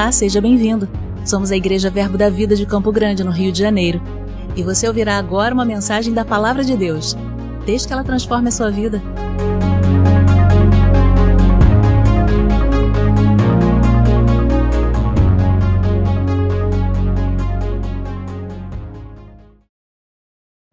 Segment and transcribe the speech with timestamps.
[0.00, 0.88] Olá, seja bem-vindo.
[1.26, 4.00] Somos a Igreja Verbo da Vida de Campo Grande, no Rio de Janeiro.
[4.56, 7.14] E você ouvirá agora uma mensagem da Palavra de Deus.
[7.66, 9.02] Desde que ela transforme a sua vida.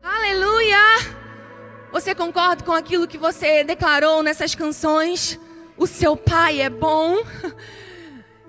[0.01, 0.77] Aleluia!
[1.91, 5.37] Você concorda com aquilo que você declarou nessas canções?
[5.77, 7.17] O seu pai é bom.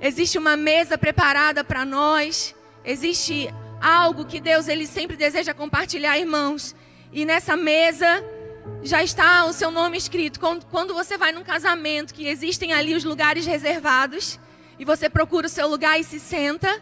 [0.00, 2.54] Existe uma mesa preparada para nós.
[2.84, 6.74] Existe algo que Deus ele sempre deseja compartilhar, irmãos.
[7.12, 8.24] E nessa mesa
[8.82, 10.38] já está o seu nome escrito.
[10.38, 14.38] Quando você vai num casamento, que existem ali os lugares reservados,
[14.78, 16.80] e você procura o seu lugar e se senta,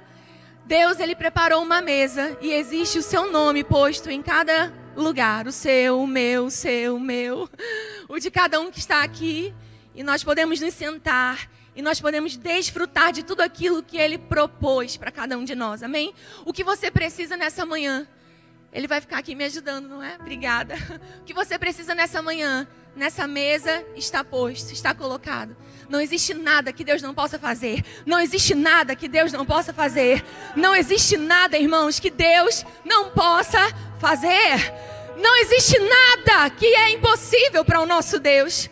[0.67, 5.53] Deus ele preparou uma mesa e existe o seu nome posto em cada lugar, o
[5.53, 7.49] seu, o meu, o seu, o meu,
[8.09, 9.55] o de cada um que está aqui,
[9.95, 14.97] e nós podemos nos sentar e nós podemos desfrutar de tudo aquilo que Ele propôs
[14.97, 16.15] para cada um de nós, amém?
[16.45, 18.09] O que você precisa nessa manhã?
[18.73, 20.17] Ele vai ficar aqui me ajudando, não é?
[20.17, 20.75] Obrigada.
[21.21, 22.67] O que você precisa nessa manhã?
[22.95, 25.55] Nessa mesa está posto, está colocado.
[25.89, 27.85] Não existe nada que Deus não possa fazer.
[28.07, 30.25] Não existe nada que Deus não possa fazer.
[30.57, 33.61] Não existe nada, irmãos, que Deus não possa
[33.99, 34.73] fazer.
[35.19, 38.69] Não existe nada que é impossível para o nosso Deus.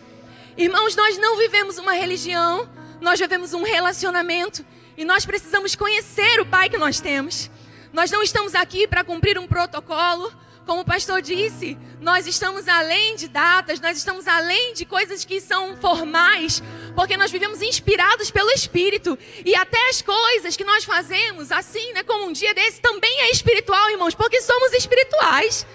[0.57, 2.69] Irmãos, nós não vivemos uma religião,
[3.01, 4.65] nós vivemos um relacionamento
[4.97, 7.51] e nós precisamos conhecer o Pai que nós temos.
[7.93, 10.33] Nós não estamos aqui para cumprir um protocolo,
[10.67, 15.41] como o pastor disse, nós estamos além de datas, nós estamos além de coisas que
[15.41, 16.63] são formais,
[16.97, 19.19] porque nós vivemos inspirados pelo Espírito.
[19.45, 23.31] E até as coisas que nós fazemos, assim, né, como um dia desse, também é
[23.31, 25.67] espiritual, irmãos, porque somos espirituais.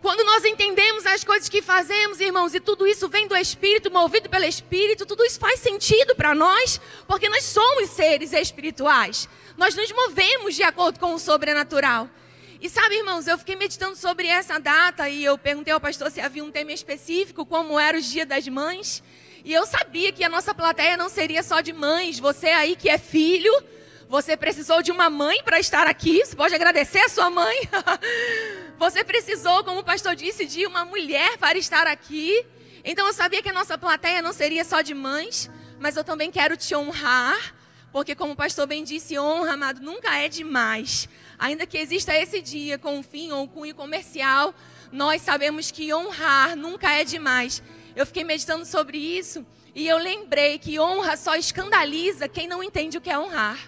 [0.00, 4.28] Quando nós entendemos as coisas que fazemos, irmãos, e tudo isso vem do Espírito, movido
[4.30, 9.28] pelo Espírito, tudo isso faz sentido para nós, porque nós somos seres espirituais.
[9.56, 12.08] Nós nos movemos de acordo com o sobrenatural.
[12.60, 16.20] E sabe, irmãos, eu fiquei meditando sobre essa data e eu perguntei ao pastor se
[16.20, 19.02] havia um tema específico, como era o Dia das Mães.
[19.44, 22.18] E eu sabia que a nossa plateia não seria só de mães.
[22.18, 23.52] Você aí que é filho,
[24.08, 26.24] você precisou de uma mãe para estar aqui.
[26.24, 27.56] Você pode agradecer a sua mãe.
[28.78, 32.46] Você precisou, como o pastor disse, de uma mulher para estar aqui.
[32.84, 35.50] Então eu sabia que a nossa plateia não seria só de mães,
[35.80, 37.56] mas eu também quero te honrar,
[37.92, 41.08] porque como o pastor bem disse, honra, amado, nunca é demais.
[41.36, 44.54] Ainda que exista esse dia com um fim ou um cunho comercial,
[44.92, 47.60] nós sabemos que honrar nunca é demais.
[47.96, 49.44] Eu fiquei meditando sobre isso
[49.74, 53.58] e eu lembrei que honra só escandaliza quem não entende o que é honrar.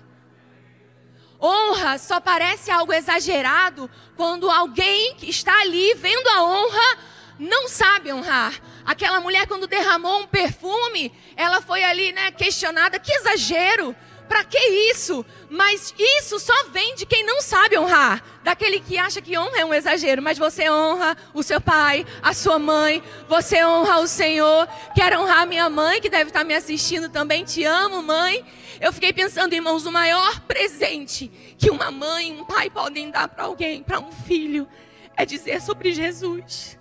[1.40, 6.98] Honra só parece algo exagerado quando alguém que está ali vendo a honra
[7.38, 8.60] não sabe honrar.
[8.84, 13.96] Aquela mulher quando derramou um perfume, ela foi ali, né, questionada, que exagero.
[14.28, 14.58] Para que
[14.92, 15.26] isso?
[15.48, 18.22] Mas isso só vem de quem não sabe honrar.
[18.44, 20.22] Daquele que acha que honra é um exagero.
[20.22, 23.02] Mas você honra o seu pai, a sua mãe.
[23.28, 24.68] Você honra o Senhor.
[24.94, 27.44] Quero honrar minha mãe, que deve estar me assistindo também.
[27.44, 28.44] Te amo, mãe.
[28.80, 33.44] Eu fiquei pensando, irmãos, o maior presente que uma mãe um pai podem dar para
[33.44, 34.66] alguém, para um filho,
[35.14, 36.78] é dizer sobre Jesus.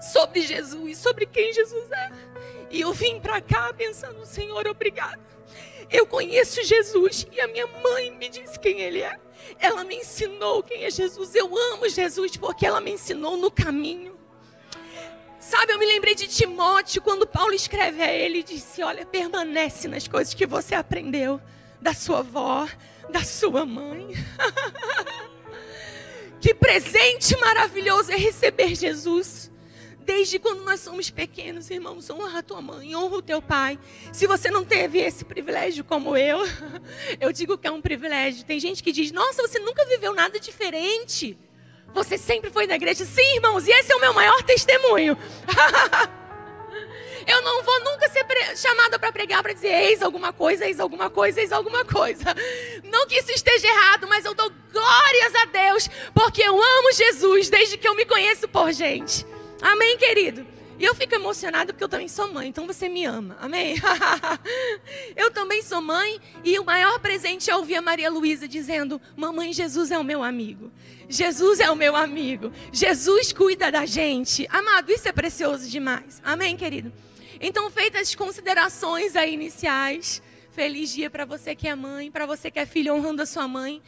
[0.00, 2.10] Sobre Jesus, sobre quem Jesus é.
[2.70, 5.22] E eu vim para cá pensando, Senhor, obrigado.
[5.90, 9.18] Eu conheço Jesus e a minha mãe me disse quem ele é.
[9.58, 11.34] Ela me ensinou quem é Jesus.
[11.34, 14.17] Eu amo Jesus porque ela me ensinou no caminho.
[15.48, 19.88] Sabe, eu me lembrei de Timóteo quando Paulo escreve a ele e disse: Olha, permanece
[19.88, 21.40] nas coisas que você aprendeu
[21.80, 22.68] da sua avó,
[23.08, 24.08] da sua mãe.
[26.38, 29.50] que presente maravilhoso é receber Jesus.
[30.00, 33.78] Desde quando nós somos pequenos, irmãos, honra a tua mãe, honra o teu pai.
[34.12, 36.40] Se você não teve esse privilégio como eu,
[37.18, 38.44] eu digo que é um privilégio.
[38.44, 41.38] Tem gente que diz: Nossa, você nunca viveu nada diferente.
[41.94, 43.04] Você sempre foi na igreja?
[43.04, 45.16] Sim, irmãos, e esse é o meu maior testemunho.
[47.26, 48.24] Eu não vou nunca ser
[48.56, 52.24] chamada para pregar para dizer eis alguma coisa, eis alguma coisa, eis alguma coisa.
[52.84, 57.50] Não que isso esteja errado, mas eu dou glórias a Deus, porque eu amo Jesus
[57.50, 59.26] desde que eu me conheço por gente.
[59.60, 60.46] Amém, querido?
[60.78, 63.74] E eu fico emocionada porque eu também sou mãe, então você me ama, amém?
[65.16, 69.52] eu também sou mãe e o maior presente é ouvir a Maria Luísa dizendo: Mamãe,
[69.52, 70.70] Jesus é o meu amigo.
[71.08, 72.52] Jesus é o meu amigo.
[72.70, 74.46] Jesus cuida da gente.
[74.50, 76.22] Amado, isso é precioso demais.
[76.24, 76.92] Amém, querido?
[77.40, 80.22] Então, feitas as considerações aí iniciais,
[80.52, 83.48] feliz dia para você que é mãe, para você que é filho honrando a sua
[83.48, 83.82] mãe.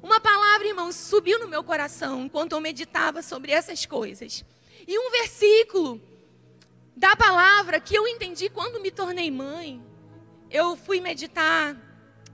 [0.00, 4.44] Uma palavra, irmão, subiu no meu coração enquanto eu meditava sobre essas coisas.
[4.86, 6.00] E um versículo
[6.96, 9.84] da palavra que eu entendi quando me tornei mãe.
[10.50, 11.76] Eu fui meditar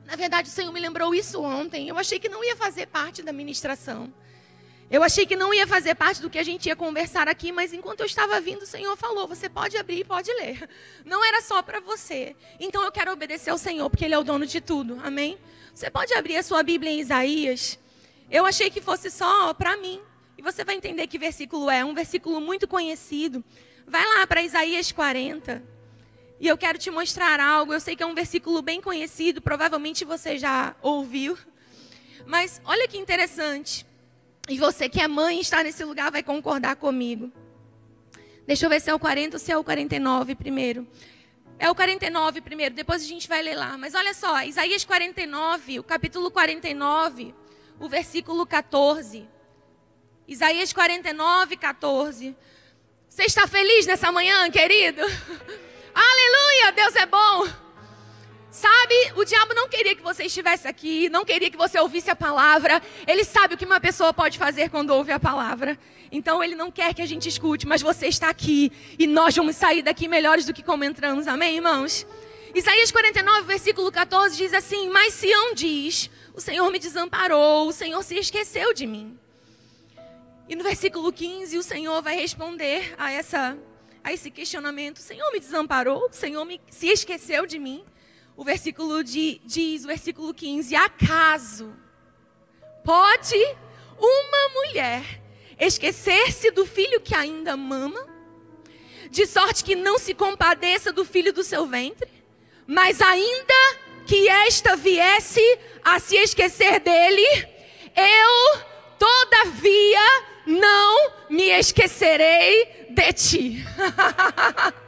[0.04, 1.88] Na verdade, o Senhor me lembrou isso ontem.
[1.88, 4.12] Eu achei que não ia fazer parte da ministração.
[4.90, 7.72] Eu achei que não ia fazer parte do que a gente ia conversar aqui, mas
[7.72, 10.68] enquanto eu estava vindo, o Senhor falou: você pode abrir e pode ler.
[11.06, 12.36] Não era só para você.
[12.60, 15.00] Então eu quero obedecer ao Senhor, porque Ele é o dono de tudo.
[15.02, 15.38] Amém?
[15.72, 17.78] Você pode abrir a sua Bíblia em Isaías.
[18.30, 20.00] Eu achei que fosse só para mim.
[20.36, 21.82] E você vai entender que versículo é.
[21.82, 23.42] Um versículo muito conhecido.
[23.86, 25.62] Vai lá para Isaías 40.
[26.40, 27.72] E eu quero te mostrar algo.
[27.72, 31.38] Eu sei que é um versículo bem conhecido, provavelmente você já ouviu.
[32.26, 33.86] Mas olha que interessante.
[34.48, 37.30] E você que é mãe está nesse lugar vai concordar comigo.
[38.46, 40.86] Deixa eu ver se é o 40 ou se é o 49 primeiro.
[41.58, 43.78] É o 49 primeiro, depois a gente vai ler lá.
[43.78, 47.32] Mas olha só, Isaías 49, o capítulo 49,
[47.78, 49.28] o versículo 14.
[50.26, 52.36] Isaías 49, 14.
[53.14, 55.02] Você está feliz nessa manhã, querido?
[55.94, 57.46] Aleluia, Deus é bom.
[58.50, 62.16] Sabe, o diabo não queria que você estivesse aqui, não queria que você ouvisse a
[62.16, 62.80] palavra.
[63.06, 65.78] Ele sabe o que uma pessoa pode fazer quando ouve a palavra.
[66.10, 69.56] Então ele não quer que a gente escute, mas você está aqui e nós vamos
[69.56, 71.28] sair daqui melhores do que como entramos.
[71.28, 72.06] Amém, irmãos?
[72.54, 78.02] Isaías 49, versículo 14 diz assim: Mas Sião diz: O Senhor me desamparou, o Senhor
[78.02, 79.18] se esqueceu de mim.
[80.48, 83.56] E no versículo 15, o Senhor vai responder a, essa,
[84.02, 87.84] a esse questionamento: O Senhor me desamparou, o Senhor me, se esqueceu de mim?
[88.36, 91.74] O versículo de, diz, o versículo 15: Acaso
[92.84, 93.36] pode
[93.98, 95.22] uma mulher
[95.58, 98.08] esquecer-se do filho que ainda mama,
[99.10, 102.10] de sorte que não se compadeça do filho do seu ventre?
[102.66, 103.54] Mas ainda
[104.06, 105.40] que esta viesse
[105.84, 107.26] a se esquecer dele,
[107.94, 108.60] eu,
[108.98, 113.64] todavia, não me esquecerei de ti.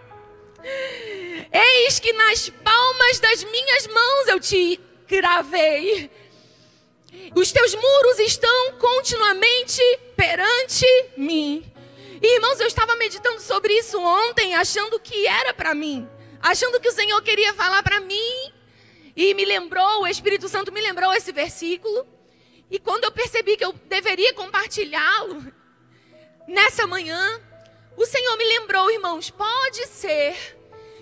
[1.53, 6.11] Eis que nas palmas das minhas mãos eu te gravei.
[7.35, 9.83] Os teus muros estão continuamente
[10.17, 10.87] perante
[11.17, 11.65] mim.
[12.23, 16.09] E, irmãos, eu estava meditando sobre isso ontem, achando que era para mim,
[16.41, 18.53] achando que o Senhor queria falar para mim.
[19.17, 22.07] E me lembrou, o Espírito Santo me lembrou esse versículo.
[22.75, 25.47] E quando eu percebi que eu deveria compartilhá-lo,
[26.49, 27.41] nessa manhã,
[27.97, 30.35] o Senhor me lembrou, irmãos, pode ser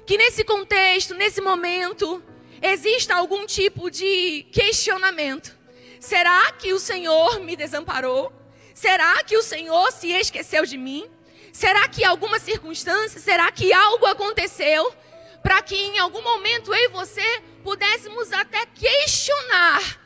[0.07, 2.23] que nesse contexto, nesse momento,
[2.61, 5.57] exista algum tipo de questionamento.
[5.99, 8.31] Será que o Senhor me desamparou?
[8.75, 11.11] Será que o Senhor se esqueceu de mim?
[11.55, 14.95] Será que alguma circunstância, será que algo aconteceu
[15.43, 20.02] para que em algum momento eu e você pudéssemos até questionar?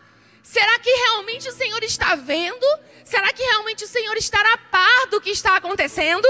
[0.47, 2.65] Será que realmente o Senhor está vendo?
[3.05, 6.27] Será que realmente o Senhor está a par do que está acontecendo?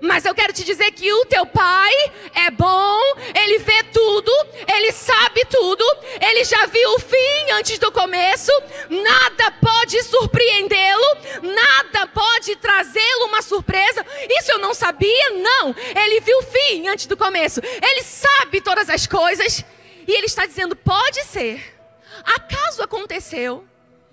[0.00, 1.92] Mas eu quero te dizer que o teu pai
[2.34, 2.98] é bom,
[3.34, 4.32] ele vê tudo,
[4.66, 5.84] ele sabe tudo,
[6.22, 8.50] ele já viu o fim antes do começo,
[8.88, 14.06] nada pode surpreendê-lo, nada pode trazê-lo uma surpresa.
[14.38, 15.76] Isso eu não sabia, não.
[16.02, 19.62] Ele viu o fim antes do começo, ele sabe todas as coisas
[20.08, 21.79] e ele está dizendo: pode ser.
[22.24, 23.66] Acaso aconteceu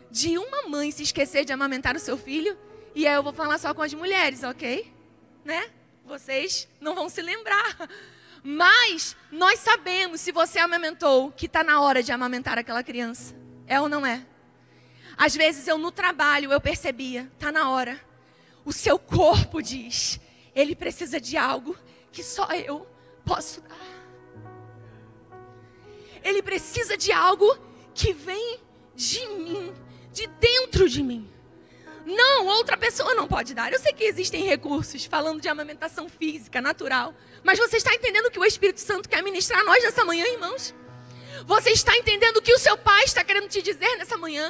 [0.10, 2.58] de uma mãe se esquecer de amamentar o seu filho?
[2.96, 4.92] E aí eu vou falar só com as mulheres, ok?
[5.46, 5.70] Né?
[6.06, 7.90] Vocês não vão se lembrar.
[8.44, 13.36] Mas nós sabemos, se você amamentou, que está na hora de amamentar aquela criança.
[13.68, 14.26] É ou não é?
[15.18, 18.00] Às vezes eu no trabalho eu percebia, está na hora.
[18.64, 20.20] O seu corpo diz,
[20.56, 21.78] ele precisa de algo
[22.12, 22.88] que só eu
[23.26, 23.78] posso dar.
[26.24, 27.58] Ele precisa de algo
[27.98, 28.60] que vem
[28.96, 29.74] de mim,
[30.14, 31.28] de dentro de mim.
[32.06, 33.74] Não, outra pessoa não pode dar.
[33.74, 37.14] Eu sei que existem recursos falando de amamentação física, natural.
[37.44, 40.76] Mas você está entendendo que o Espírito Santo quer ministrar a nós nessa manhã, irmãos?
[41.46, 44.50] Você está entendendo o que o seu pai está querendo te dizer nessa manhã?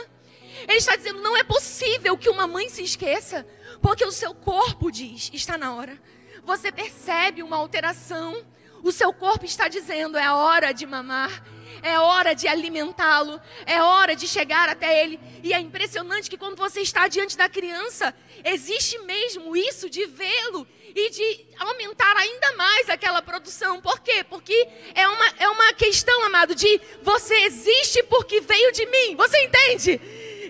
[0.67, 3.47] Ele está dizendo: não é possível que uma mãe se esqueça,
[3.81, 5.97] porque o seu corpo diz: está na hora.
[6.43, 8.45] Você percebe uma alteração.
[8.83, 11.43] O seu corpo está dizendo: é hora de mamar
[11.81, 15.19] é hora de alimentá-lo, é hora de chegar até ele.
[15.43, 20.67] E é impressionante que quando você está diante da criança, existe mesmo isso de vê-lo
[20.95, 23.79] e de aumentar ainda mais aquela produção.
[23.81, 24.23] Por quê?
[24.23, 29.15] Porque é uma, é uma questão, amado, de você existe porque veio de mim.
[29.15, 30.01] Você entende?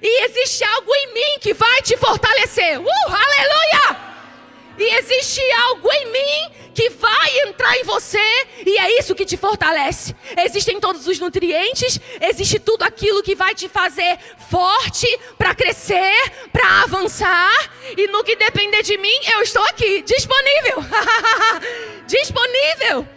[0.01, 2.79] E existe algo em mim que vai te fortalecer.
[2.79, 4.07] Uh, aleluia!
[4.77, 8.22] E existe algo em mim que vai entrar em você
[8.63, 10.15] e é isso que te fortalece.
[10.46, 14.19] Existem todos os nutrientes, existe tudo aquilo que vai te fazer
[14.50, 15.07] forte
[15.38, 16.13] para crescer,
[16.51, 17.72] para avançar.
[17.98, 20.84] E no que depender de mim, eu estou aqui, disponível.
[22.05, 23.07] disponível.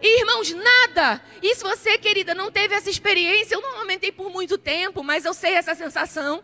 [0.00, 1.22] E, irmãos, nada.
[1.42, 5.24] E se você, querida, não teve essa experiência, eu não aumentei por muito tempo, mas
[5.24, 6.42] eu sei essa sensação.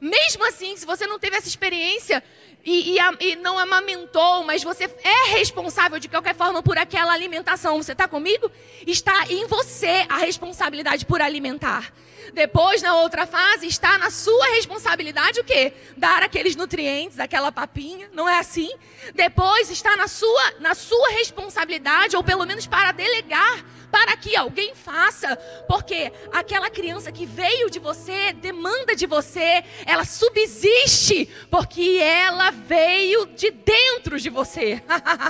[0.00, 2.22] Mesmo assim, se você não teve essa experiência
[2.64, 7.82] e, e, e não amamentou, mas você é responsável de qualquer forma por aquela alimentação,
[7.82, 8.50] você está comigo?
[8.86, 11.92] Está em você a responsabilidade por alimentar.
[12.32, 15.72] Depois, na outra fase, está na sua responsabilidade o quê?
[15.96, 18.70] Dar aqueles nutrientes, aquela papinha, não é assim?
[19.14, 24.74] Depois está na sua, na sua responsabilidade, ou pelo menos para delegar para que alguém
[24.74, 32.50] faça, porque aquela criança que veio de você, demanda de você, ela subsiste, porque ela
[32.50, 34.82] veio de dentro de você.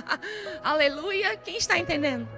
[0.63, 1.37] Aleluia!
[1.37, 2.29] Quem está entendendo?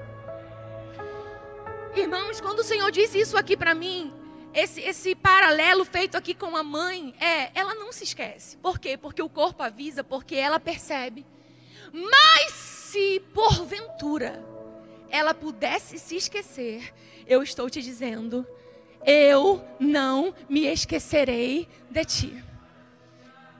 [1.94, 4.12] Irmãos, quando o Senhor disse isso aqui para mim,
[4.54, 8.56] esse, esse paralelo feito aqui com a mãe, é, ela não se esquece.
[8.58, 8.96] Por quê?
[8.96, 11.26] Porque o corpo avisa, porque ela percebe.
[11.92, 14.51] Mas se porventura
[15.12, 16.92] ela pudesse se esquecer,
[17.26, 18.46] eu estou te dizendo,
[19.04, 22.44] eu não me esquecerei de ti.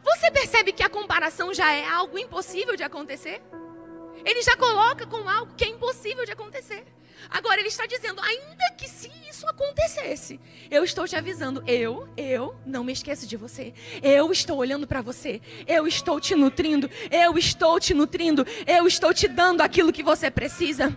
[0.03, 3.43] Você percebe que a comparação já é algo impossível de acontecer?
[4.25, 6.85] Ele já coloca com algo que é impossível de acontecer.
[7.29, 10.41] Agora ele está dizendo, ainda que se isso acontecesse,
[10.71, 13.75] eu estou te avisando, eu, eu não me esqueço de você.
[14.03, 15.41] Eu estou olhando para você.
[15.67, 16.91] Eu estou te nutrindo.
[17.11, 18.47] Eu estou te nutrindo.
[18.67, 20.97] Eu estou te dando aquilo que você precisa.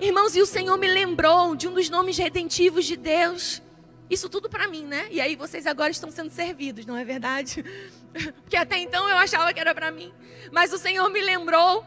[0.00, 3.60] Irmãos, e o Senhor me lembrou de um dos nomes redentivos de Deus.
[4.08, 5.08] Isso tudo para mim, né?
[5.10, 7.64] E aí vocês agora estão sendo servidos, não é verdade?
[8.44, 10.14] Porque até então eu achava que era para mim.
[10.52, 11.84] Mas o Senhor me lembrou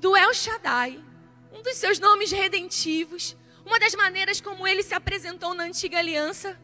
[0.00, 1.00] do El Shaddai
[1.52, 6.58] um dos seus nomes redentivos, uma das maneiras como ele se apresentou na antiga aliança.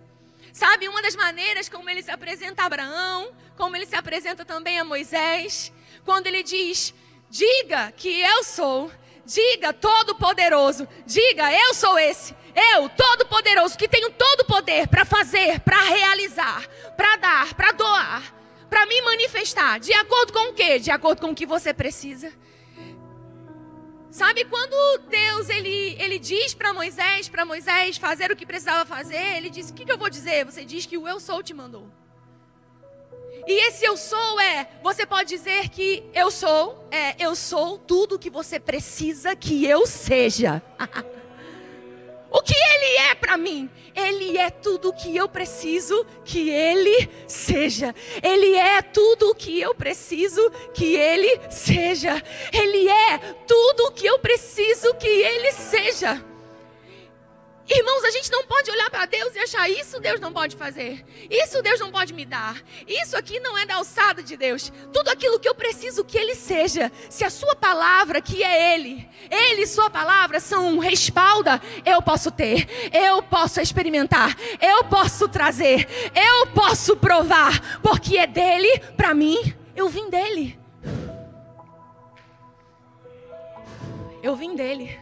[0.53, 4.81] Sabe, uma das maneiras como ele se apresenta a Abraão, como ele se apresenta também
[4.81, 5.73] a Moisés,
[6.05, 6.93] quando ele diz:
[7.31, 8.91] Diga que eu sou,
[9.25, 15.61] diga todo-poderoso, diga eu sou esse, eu, todo-poderoso, que tenho todo o poder para fazer,
[15.61, 16.67] para realizar,
[16.97, 18.35] para dar, para doar,
[18.69, 20.79] para me manifestar, de acordo com o quê?
[20.79, 22.33] De acordo com o que você precisa.
[24.11, 29.37] Sabe quando Deus ele, ele diz para Moisés, para Moisés fazer o que precisava fazer,
[29.37, 31.53] ele disse: "O que, que eu vou dizer?" Você diz que o eu sou te
[31.53, 31.91] mandou.
[33.47, 38.19] E esse eu sou é, você pode dizer que eu sou, é, eu sou tudo
[38.19, 40.63] que você precisa que eu seja.
[42.37, 43.71] O que Ele é para mim?
[43.95, 47.95] Ele é tudo o que eu preciso que Ele seja.
[48.21, 52.21] Ele é tudo o que eu preciso que Ele seja.
[52.53, 56.34] Ele é tudo o que eu preciso que Ele seja.
[57.67, 61.03] Irmãos, a gente não pode olhar para Deus e achar isso Deus não pode fazer.
[61.31, 62.63] Isso Deus não pode me dar.
[62.87, 64.71] Isso aqui não é da alçada de Deus.
[64.93, 66.93] Tudo aquilo que eu preciso que Ele seja.
[67.09, 72.03] Se a sua palavra, que é Ele, Ele e sua palavra são um respalda, eu
[72.03, 72.69] posso ter.
[72.93, 74.37] Eu posso experimentar.
[74.61, 75.89] Eu posso trazer.
[76.15, 77.81] Eu posso provar.
[77.81, 79.55] Porque é dele para mim.
[79.75, 80.59] Eu vim dele.
[84.23, 84.99] Eu vim dele.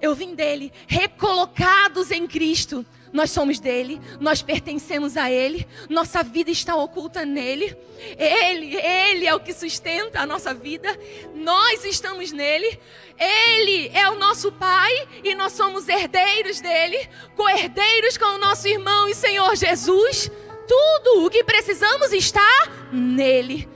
[0.00, 2.84] Eu vim dele, recolocados em Cristo.
[3.12, 7.74] Nós somos dele, nós pertencemos a ele, nossa vida está oculta nele.
[8.18, 10.96] Ele, ele é o que sustenta a nossa vida.
[11.34, 12.78] Nós estamos nele.
[13.18, 19.08] Ele é o nosso pai e nós somos herdeiros dele, co-herdeiros com o nosso irmão
[19.08, 20.30] e Senhor Jesus.
[20.68, 23.68] Tudo o que precisamos está nele.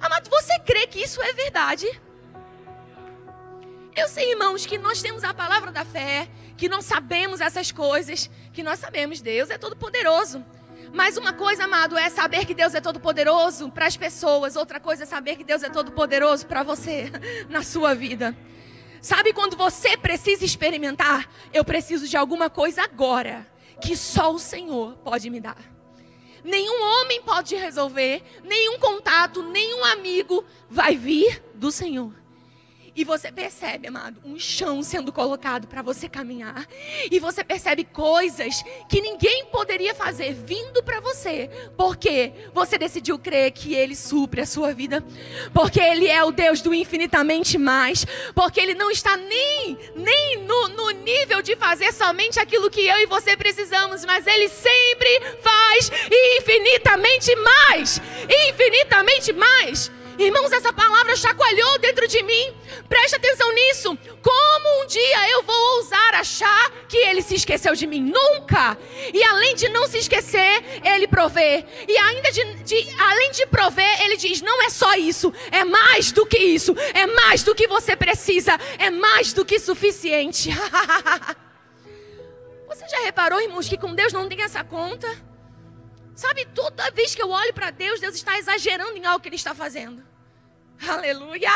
[0.00, 1.86] Amado, você crê que isso é verdade?
[4.00, 6.26] Eu sei, irmãos, que nós temos a palavra da fé,
[6.56, 10.42] que nós sabemos essas coisas, que nós sabemos Deus é todo poderoso.
[10.90, 14.80] Mas uma coisa, amado, é saber que Deus é todo poderoso para as pessoas, outra
[14.80, 17.12] coisa é saber que Deus é todo poderoso para você
[17.50, 18.34] na sua vida.
[19.02, 23.46] Sabe quando você precisa experimentar, eu preciso de alguma coisa agora
[23.82, 25.58] que só o Senhor pode me dar.
[26.42, 32.19] Nenhum homem pode resolver, nenhum contato, nenhum amigo vai vir do Senhor.
[32.94, 36.66] E você percebe, amado, um chão sendo colocado para você caminhar.
[37.10, 41.48] E você percebe coisas que ninguém poderia fazer vindo para você.
[41.76, 45.04] Porque você decidiu crer que Ele supre a sua vida.
[45.52, 48.04] Porque Ele é o Deus do infinitamente mais.
[48.34, 52.98] Porque Ele não está nem, nem no, no nível de fazer somente aquilo que eu
[52.98, 54.04] e você precisamos.
[54.04, 55.92] Mas Ele sempre faz
[56.38, 58.00] infinitamente mais.
[58.48, 59.90] Infinitamente mais.
[60.20, 62.54] Irmãos, essa palavra chacoalhou dentro de mim.
[62.90, 63.96] Preste atenção nisso.
[64.22, 68.02] Como um dia eu vou ousar achar que ele se esqueceu de mim?
[68.02, 68.76] Nunca.
[69.14, 71.64] E além de não se esquecer, ele provê.
[71.88, 76.12] E ainda de, de, além de prover, ele diz: não é só isso, é mais
[76.12, 80.50] do que isso, é mais do que você precisa, é mais do que suficiente.
[82.68, 85.08] você já reparou, irmãos, que com Deus não tem essa conta?
[86.14, 89.36] Sabe, toda vez que eu olho para Deus, Deus está exagerando em algo que Ele
[89.36, 90.09] está fazendo.
[90.88, 91.50] Aleluia!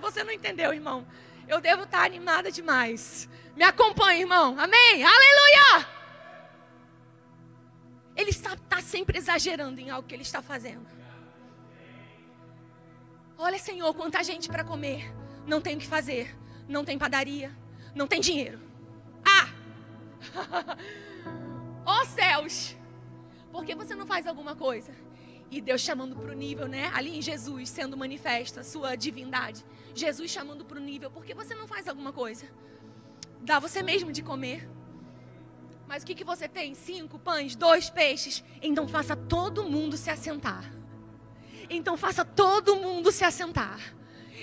[0.00, 1.06] Você não entendeu, irmão.
[1.46, 3.28] Eu devo estar animada demais.
[3.56, 4.56] Me acompanhe, irmão.
[4.58, 5.04] Amém?
[5.04, 5.88] Aleluia!
[8.16, 10.86] Ele está, está sempre exagerando em algo que Ele está fazendo.
[13.36, 15.12] Olha, Senhor, quanta gente para comer.
[15.46, 16.36] Não tem o que fazer.
[16.68, 17.54] Não tem padaria.
[17.94, 18.60] Não tem dinheiro.
[19.24, 19.48] Ah!
[21.86, 22.76] oh céus!
[23.52, 24.92] Por que você não faz alguma coisa?
[25.54, 26.90] E Deus chamando para o nível, né?
[26.92, 29.64] Ali em Jesus sendo manifesta a sua divindade.
[29.94, 31.12] Jesus chamando para o nível.
[31.12, 32.44] Por que você não faz alguma coisa?
[33.40, 34.68] Dá você mesmo de comer.
[35.86, 36.74] Mas o que, que você tem?
[36.74, 38.42] Cinco pães, dois peixes.
[38.60, 40.68] Então faça todo mundo se assentar.
[41.70, 43.78] Então faça todo mundo se assentar.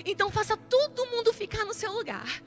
[0.06, 2.42] Então faça todo mundo ficar no seu lugar.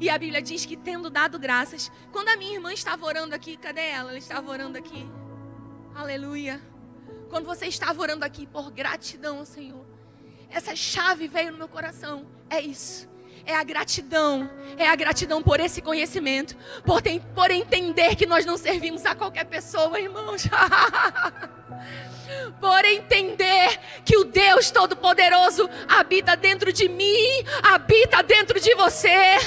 [0.00, 3.56] E a Bíblia diz que tendo dado graças, quando a minha irmã estava orando aqui,
[3.56, 4.10] cadê ela?
[4.10, 5.08] Ela estava orando aqui.
[5.94, 6.60] Aleluia.
[7.30, 9.86] Quando você estava orando aqui por gratidão ao Senhor,
[10.50, 12.26] essa chave veio no meu coração.
[12.50, 13.08] É isso.
[13.46, 14.50] É a gratidão.
[14.76, 16.56] É a gratidão por esse conhecimento.
[16.84, 20.42] Por, tem, por entender que nós não servimos a qualquer pessoa, irmãos.
[22.60, 29.38] por entender que o Deus Todo-Poderoso habita dentro de mim, habita dentro de você.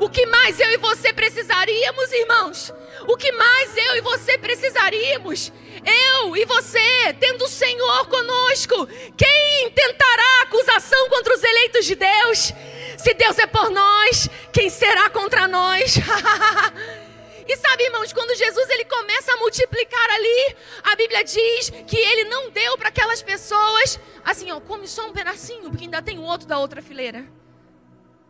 [0.00, 2.74] O que mais eu e você precisaríamos, irmãos?
[3.06, 5.52] O que mais eu e você precisaríamos?
[5.84, 8.86] Eu e você, tendo o Senhor conosco,
[9.16, 12.52] quem tentará acusação contra os eleitos de Deus?
[12.98, 15.96] Se Deus é por nós, quem será contra nós?
[17.44, 22.24] E sabe, irmãos, quando Jesus ele começa a multiplicar ali, a Bíblia diz que ele
[22.30, 26.24] não deu para aquelas pessoas assim, ó, come só um pedacinho, porque ainda tem um
[26.24, 27.26] outro da outra fileira.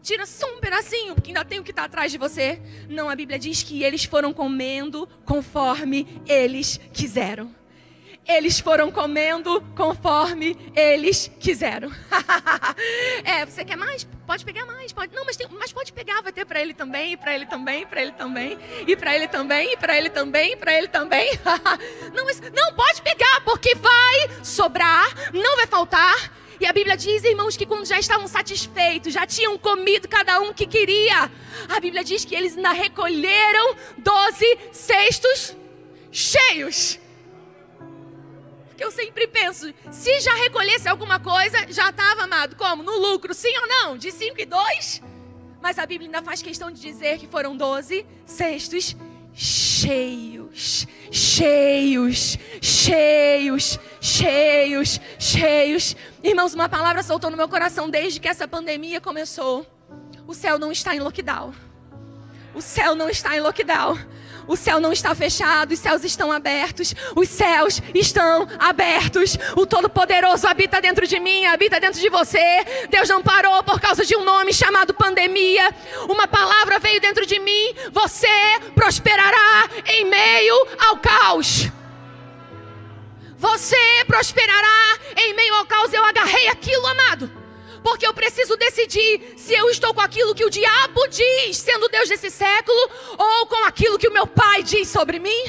[0.02, 2.60] Tira só um pedacinho, porque ainda tem o que está atrás de você.
[2.88, 7.54] Não, a Bíblia diz que eles foram comendo conforme eles quiseram.
[8.26, 11.90] Eles foram comendo conforme eles quiseram.
[13.24, 14.06] é, você quer mais?
[14.26, 14.92] Pode pegar mais.
[14.92, 15.14] Pode.
[15.14, 18.02] Não, mas, tem, mas pode pegar, vai ter para ele também, para ele também, para
[18.02, 21.30] ele também, e para ele também, e para ele também, para ele também.
[22.14, 26.41] não, mas, não, pode pegar, porque vai sobrar, não vai faltar.
[26.62, 30.52] E a Bíblia diz, irmãos, que quando já estavam satisfeitos, já tinham comido cada um
[30.52, 31.28] que queria,
[31.68, 35.56] a Bíblia diz que eles ainda recolheram doze cestos
[36.12, 37.00] cheios.
[38.68, 42.84] Porque eu sempre penso, se já recolhesse alguma coisa, já estava, amado, como?
[42.84, 43.98] No lucro, sim ou não?
[43.98, 45.02] De cinco e dois?
[45.60, 52.38] Mas a Bíblia ainda faz questão de dizer que foram doze cestos cheios, cheios, cheios,
[54.00, 55.96] cheios, cheios.
[56.22, 59.66] Irmãos, uma palavra soltou no meu coração desde que essa pandemia começou.
[60.26, 61.52] O céu não está em lockdown.
[62.54, 63.98] O céu não está em lockdown.
[64.46, 66.94] O céu não está fechado, os céus estão abertos.
[67.14, 69.38] Os céus estão abertos.
[69.56, 72.38] O Todo-Poderoso habita dentro de mim, habita dentro de você.
[72.88, 75.74] Deus não parou por causa de um nome chamado pandemia.
[76.08, 77.74] Uma palavra veio dentro de mim.
[77.92, 78.28] Você
[78.74, 81.68] prosperará em meio ao caos.
[83.36, 85.92] Você prosperará em meio ao caos.
[85.92, 87.41] Eu agarrei aquilo, amado
[87.82, 92.08] porque eu preciso decidir se eu estou com aquilo que o diabo diz, sendo Deus
[92.08, 92.78] desse século,
[93.18, 95.44] ou com aquilo que o meu pai diz sobre mim.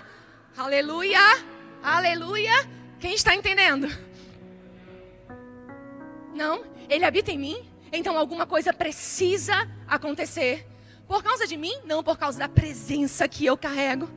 [0.56, 1.20] aleluia,
[1.82, 2.52] aleluia.
[3.00, 3.88] Quem está entendendo?
[6.34, 6.64] Não?
[6.88, 7.70] Ele habita em mim?
[7.92, 10.66] Então alguma coisa precisa acontecer.
[11.06, 11.74] Por causa de mim?
[11.84, 14.08] Não, por causa da presença que eu carrego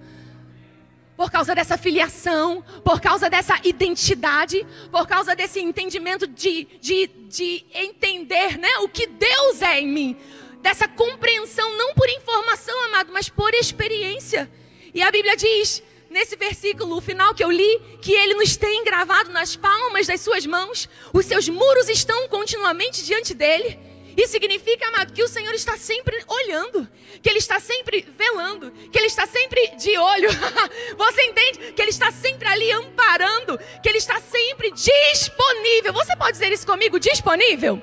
[1.18, 7.66] por causa dessa filiação, por causa dessa identidade, por causa desse entendimento de, de, de
[7.74, 10.18] entender né, o que Deus é em mim.
[10.62, 14.50] Dessa compreensão, não por informação, amado, mas por experiência.
[14.94, 19.32] E a Bíblia diz, nesse versículo, final que eu li, que ele nos tem gravado
[19.32, 23.87] nas palmas das suas mãos, os seus muros estão continuamente diante dele.
[24.18, 26.90] Isso significa, amado, que o Senhor está sempre olhando,
[27.22, 30.30] que Ele está sempre velando, que Ele está sempre de olho.
[30.98, 31.72] Você entende?
[31.74, 35.94] Que Ele está sempre ali amparando, que Ele está sempre disponível.
[35.94, 37.00] Você pode dizer isso comigo?
[37.00, 37.80] Disponível?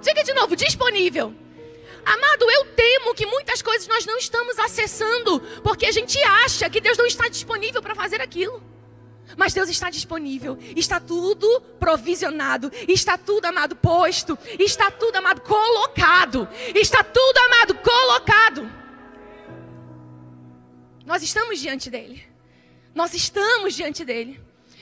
[0.00, 1.32] Diga de novo: disponível.
[2.04, 6.80] Amado, eu temo que muitas coisas nós não estamos acessando, porque a gente acha que
[6.80, 8.60] Deus não está disponível para fazer aquilo.
[9.36, 16.48] Mas Deus está disponível, está tudo provisionado, está tudo, amado, posto, está tudo, amado, colocado,
[16.74, 18.70] está tudo, amado, colocado.
[21.04, 22.26] Nós estamos diante dele,
[22.94, 24.40] nós estamos diante dele.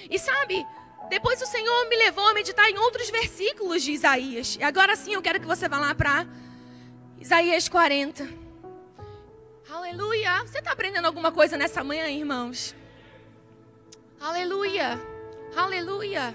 [0.08, 0.64] E sabe,
[1.08, 4.56] depois o Senhor me levou a meditar em outros versículos de Isaías.
[4.56, 6.26] E agora sim eu quero que você vá lá para
[7.20, 8.28] Isaías 40.
[9.70, 10.40] Aleluia!
[10.46, 12.74] Você está aprendendo alguma coisa nessa manhã, irmãos?
[14.20, 15.00] Aleluia!
[15.56, 16.35] Aleluia!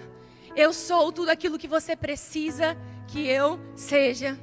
[0.56, 2.76] Eu sou tudo aquilo que você precisa
[3.08, 4.40] que eu seja.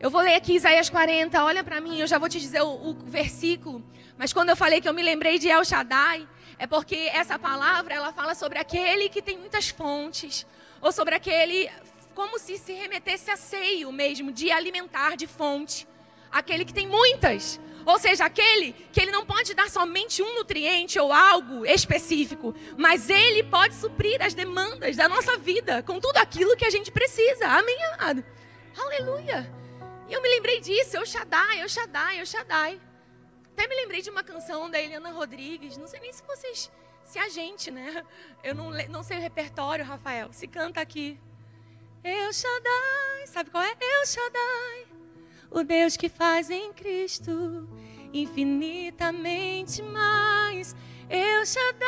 [0.00, 2.90] Eu vou ler aqui Isaías 40, olha para mim, eu já vou te dizer o,
[2.90, 3.84] o, versículo.
[4.18, 6.26] Mas quando eu falei que eu me lembrei de El Shaddai,
[6.58, 10.44] é porque essa palavra ela fala sobre aquele que tem muitas fontes,
[10.80, 11.70] ou sobre aquele,
[12.16, 15.86] como se se remetesse a seio mesmo, de alimentar de fonte.
[16.32, 17.60] Aquele que tem muitas.
[17.86, 23.08] Ou seja, aquele que ele não pode dar somente um nutriente ou algo específico, mas
[23.08, 27.46] ele pode suprir as demandas da nossa vida com tudo aquilo que a gente precisa.
[27.46, 28.24] Amém, amado?
[28.76, 29.48] Aleluia.
[30.08, 32.80] E eu me lembrei disso, eu Shaddai, eu Shaddai, eu Shaddai.
[33.52, 36.70] Até me lembrei de uma canção da Eliana Rodrigues, não sei nem se vocês,
[37.04, 38.04] se a gente, né?
[38.42, 41.20] Eu não, não sei o repertório, Rafael, se canta aqui.
[42.02, 43.70] Eu Shaddai, sabe qual é?
[43.80, 44.95] Eu Shaddai
[45.50, 47.68] o Deus que faz em Cristo
[48.12, 50.74] infinitamente mais.
[51.08, 51.86] Eu Shaddai,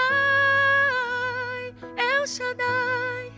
[1.96, 3.32] El Shaddai.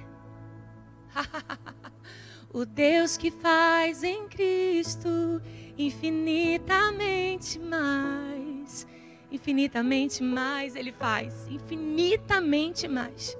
[2.53, 5.41] o Deus que faz em Cristo
[5.79, 8.87] infinitamente mais.
[9.33, 13.37] Infinitamente mais Ele faz, infinitamente mais.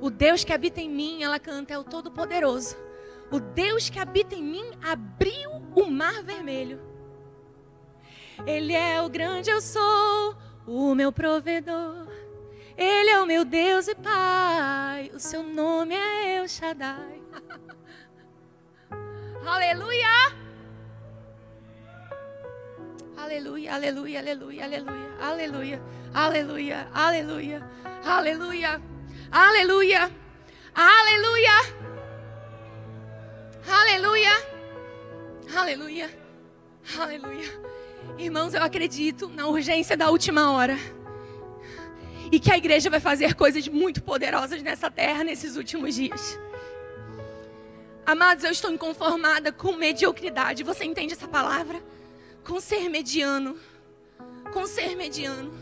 [0.00, 2.76] O Deus que habita em mim, ela canta, é o Todo-Poderoso.
[3.30, 6.80] O Deus que habita em mim abriu o mar vermelho.
[8.46, 12.08] Ele é o grande eu sou, o meu provedor.
[12.76, 15.10] Ele é o meu Deus e Pai.
[15.14, 17.22] O seu nome é El Shaddai.
[19.46, 20.44] aleluia!
[23.16, 25.82] Aleluia, aleluia, aleluia, aleluia, aleluia,
[26.12, 27.66] aleluia, aleluia,
[28.02, 28.82] aleluia,
[29.32, 30.10] aleluia,
[30.74, 31.83] aleluia.
[33.68, 34.30] Aleluia.
[35.54, 36.10] Aleluia.
[36.98, 37.48] Aleluia.
[38.18, 40.76] Irmãos, eu acredito na urgência da última hora.
[42.30, 46.38] E que a igreja vai fazer coisas muito poderosas nessa terra nesses últimos dias.
[48.04, 50.62] Amados, eu estou inconformada com mediocridade.
[50.62, 51.82] Você entende essa palavra?
[52.44, 53.58] Com ser mediano.
[54.52, 55.52] Com ser mediano.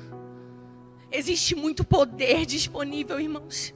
[1.10, 3.72] Existe muito poder disponível, irmãos,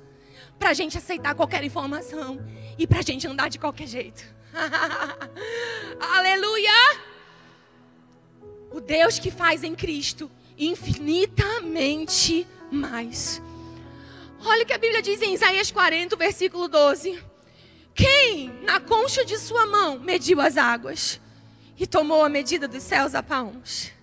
[0.58, 2.38] para a gente aceitar qualquer informação
[2.78, 4.24] e para a gente andar de qualquer jeito.
[6.00, 7.00] Aleluia!
[8.70, 13.42] O Deus que faz em Cristo infinitamente mais.
[14.44, 17.22] Olha o que a Bíblia diz em Isaías 40, versículo 12.
[17.94, 21.20] Quem na concha de sua mão mediu as águas
[21.78, 23.95] e tomou a medida dos céus a palmos?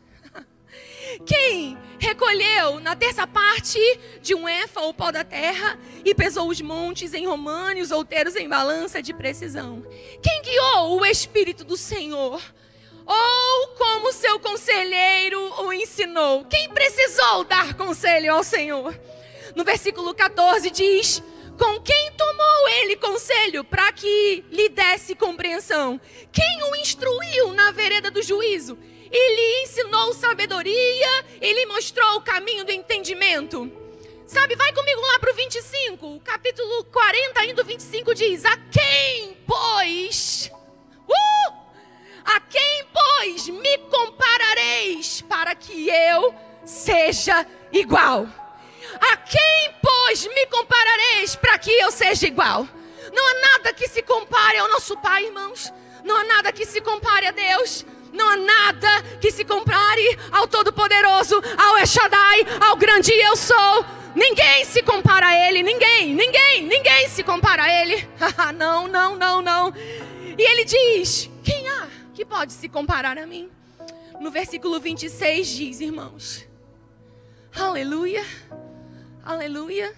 [1.25, 3.79] Quem recolheu na terça parte
[4.21, 7.91] de um éfa ou pó da terra e pesou os montes em romano e os
[7.91, 9.85] outeiros em balança de precisão?
[10.21, 12.41] Quem guiou o Espírito do Senhor?
[13.05, 16.45] Ou como seu conselheiro o ensinou?
[16.45, 18.97] Quem precisou dar conselho ao Senhor?
[19.55, 21.21] No versículo 14 diz:
[21.57, 25.99] Com quem tomou ele conselho para que lhe desse compreensão?
[26.31, 28.77] Quem o instruiu na vereda do juízo?
[29.13, 33.71] Ele ensinou sabedoria, ele mostrou o caminho do entendimento.
[34.25, 40.49] Sabe, vai comigo lá para o 25, capítulo 40, indo 25 diz: A quem, pois,
[41.07, 41.53] uh,
[42.25, 46.33] a quem, pois, me comparareis para que eu
[46.65, 48.27] seja igual?
[48.99, 52.67] A quem, pois, me comparareis para que eu seja igual?
[53.13, 55.71] Não há nada que se compare ao nosso Pai, irmãos.
[56.03, 57.85] Não há nada que se compare a Deus.
[58.13, 63.85] Não há nada que se compare ao Todo-Poderoso, ao Eshadai, ao grande eu sou.
[64.15, 68.07] Ninguém se compara a Ele, ninguém, ninguém, ninguém se compara a Ele.
[68.55, 69.73] não, não, não, não.
[70.37, 73.49] E Ele diz: Quem há que pode se comparar a mim?
[74.21, 76.47] No versículo 26 diz, irmãos:
[77.55, 78.23] Aleluia,
[79.25, 79.91] aleluia,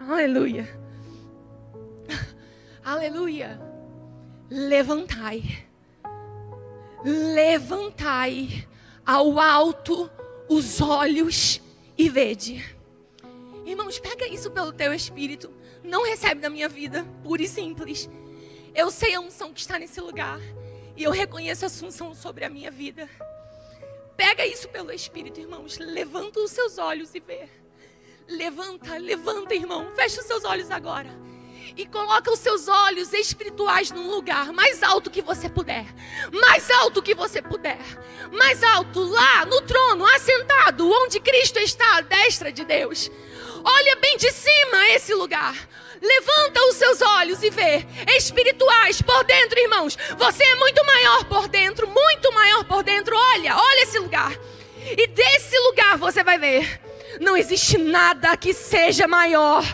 [0.00, 0.80] aleluia,
[2.84, 3.60] aleluia.
[4.48, 5.67] Levantai
[7.04, 8.66] levantai
[9.04, 10.10] ao alto
[10.48, 11.60] os olhos
[11.96, 12.64] e vede.
[13.64, 15.50] Irmãos, pega isso pelo teu espírito.
[15.82, 18.08] Não recebe da minha vida, pura e simples.
[18.74, 20.40] Eu sei a unção que está nesse lugar.
[20.96, 23.08] E eu reconheço a unção sobre a minha vida.
[24.16, 25.78] Pega isso pelo espírito, irmãos.
[25.78, 27.48] Levanta os seus olhos e vê.
[28.26, 29.94] Levanta, levanta, irmão.
[29.94, 31.08] Fecha os seus olhos agora.
[31.76, 35.86] E coloca os seus olhos espirituais num lugar mais alto que você puder.
[36.32, 37.78] Mais alto que você puder.
[38.32, 43.10] Mais alto, lá no trono, assentado, onde Cristo está à destra de Deus.
[43.64, 45.54] Olha bem de cima esse lugar.
[46.00, 47.86] Levanta os seus olhos e vê.
[48.16, 49.98] Espirituais por dentro, irmãos.
[50.16, 53.16] Você é muito maior por dentro, muito maior por dentro.
[53.16, 54.32] Olha, olha esse lugar.
[54.96, 56.87] E desse lugar você vai ver.
[57.20, 59.64] Não existe nada que seja maior.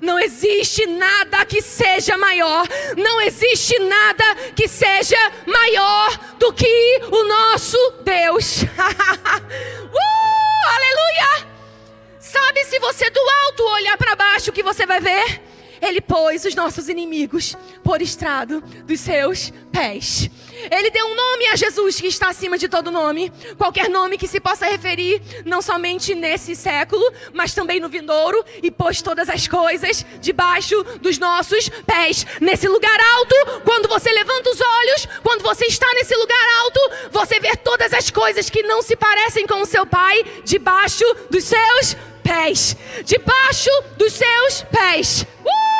[0.00, 2.66] Não existe nada que seja maior.
[2.96, 8.62] Não existe nada que seja maior do que o nosso Deus.
[8.64, 8.68] uh,
[10.76, 11.54] aleluia!
[12.18, 15.42] Sabe se você do alto olhar para baixo, o que você vai ver?
[15.80, 20.30] Ele pôs os nossos inimigos por estrado dos seus pés.
[20.70, 23.32] Ele deu um nome a Jesus que está acima de todo nome.
[23.56, 28.44] Qualquer nome que se possa referir, não somente nesse século, mas também no vindouro.
[28.62, 32.26] E pôs todas as coisas debaixo dos nossos pés.
[32.40, 37.40] Nesse lugar alto, quando você levanta os olhos, quando você está nesse lugar alto, você
[37.40, 41.96] vê todas as coisas que não se parecem com o seu pai debaixo dos seus
[42.22, 42.76] pés.
[43.04, 45.26] Debaixo dos seus pés.
[45.44, 45.73] Uh!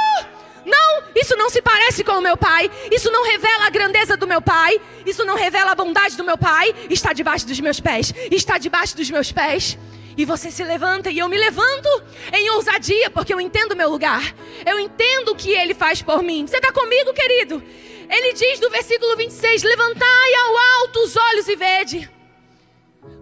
[0.64, 2.70] Não, isso não se parece com o meu pai.
[2.90, 4.80] Isso não revela a grandeza do meu pai.
[5.04, 6.74] Isso não revela a bondade do meu pai.
[6.88, 8.12] Está debaixo dos meus pés.
[8.30, 9.78] Está debaixo dos meus pés.
[10.16, 11.88] E você se levanta e eu me levanto
[12.32, 14.34] em ousadia, porque eu entendo o meu lugar.
[14.64, 16.46] Eu entendo o que ele faz por mim.
[16.46, 17.62] Você está comigo, querido?
[18.08, 22.10] Ele diz no versículo 26: Levantai ao alto os olhos e vede.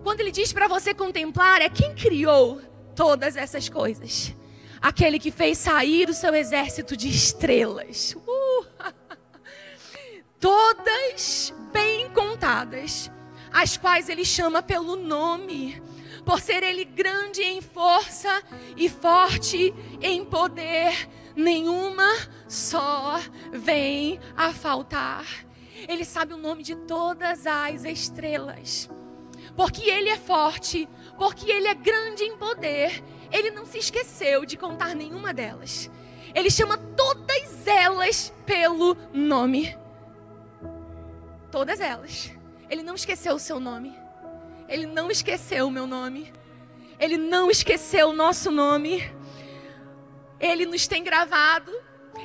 [0.02, 2.61] Quando ele diz para você contemplar, é quem criou
[2.94, 4.35] todas essas coisas
[4.83, 8.16] aquele que fez sair o seu exército de estrelas.
[8.27, 8.66] Uh!
[10.40, 13.09] Todas bem contadas,
[13.53, 15.81] as quais ele chama pelo nome,
[16.27, 18.42] por ser ele grande em força
[18.77, 22.09] e forte em poder, nenhuma
[22.49, 23.21] só
[23.53, 25.25] vem a faltar.
[25.88, 28.90] Ele sabe o nome de todas as estrelas,
[29.57, 34.57] porque ele é forte, porque ele é grande em poder ele não se esqueceu de
[34.57, 35.90] contar nenhuma delas.
[36.35, 39.77] Ele chama todas elas pelo nome.
[41.51, 42.31] Todas elas.
[42.68, 43.97] Ele não esqueceu o seu nome.
[44.68, 46.33] Ele não esqueceu o meu nome.
[46.99, 49.03] Ele não esqueceu o nosso nome.
[50.38, 51.73] Ele nos tem gravado.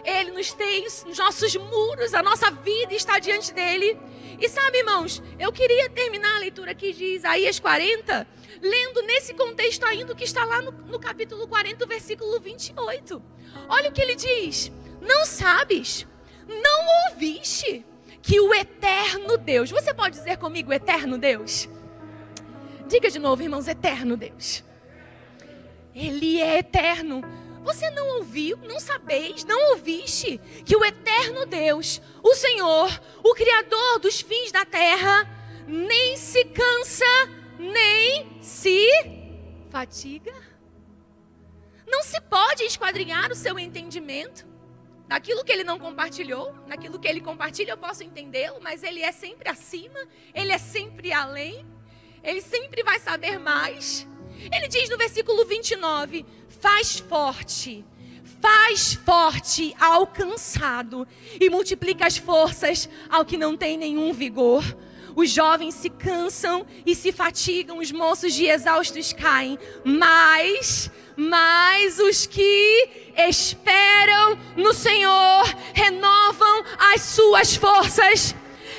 [0.03, 2.13] Ele nos tem nos nossos muros.
[2.13, 3.97] A nossa vida está diante dele.
[4.39, 8.27] E sabe, irmãos, eu queria terminar a leitura aqui de Isaías 40
[8.61, 13.21] lendo nesse contexto ainda que está lá no, no capítulo 40, versículo 28.
[13.69, 14.71] Olha o que ele diz:
[15.01, 16.07] Não sabes,
[16.47, 17.85] não ouviste
[18.21, 21.69] que o eterno Deus, você pode dizer comigo, eterno Deus?
[22.87, 24.63] Diga de novo, irmãos, eterno Deus.
[25.93, 27.21] Ele é eterno.
[27.67, 32.89] Você não ouviu, não sabeis, não ouviste que o eterno Deus, o Senhor,
[33.21, 35.29] o Criador dos fins da terra,
[35.67, 37.05] nem se cansa
[37.59, 38.87] nem se
[39.69, 40.33] fatiga.
[41.85, 44.45] Não se pode esquadrinhar o seu entendimento
[45.07, 49.11] daquilo que ele não compartilhou, naquilo que ele compartilha eu posso entendê-lo, mas ele é
[49.11, 49.99] sempre acima,
[50.33, 51.65] ele é sempre além,
[52.23, 54.07] ele sempre vai saber mais.
[54.51, 56.25] Ele diz no versículo 29:
[56.59, 57.83] faz forte,
[58.41, 61.07] faz forte ao cansado
[61.39, 64.63] e multiplica as forças ao que não tem nenhum vigor.
[65.15, 69.57] Os jovens se cansam e se fatigam, os moços de exaustos caem.
[69.83, 78.35] Mas, mas os que esperam no Senhor renovam as suas forças.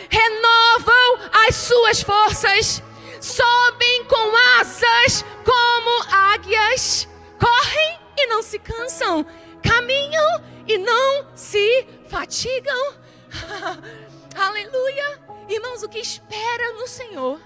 [0.09, 1.19] Renovam
[1.49, 2.85] as suas forças.
[3.21, 7.09] Sobem com asas como águias.
[7.39, 9.25] Correm e não se cansam.
[9.63, 12.95] Caminham e não se fatigam.
[14.37, 15.21] Aleluia.
[15.49, 17.41] Irmãos, o que espera no Senhor?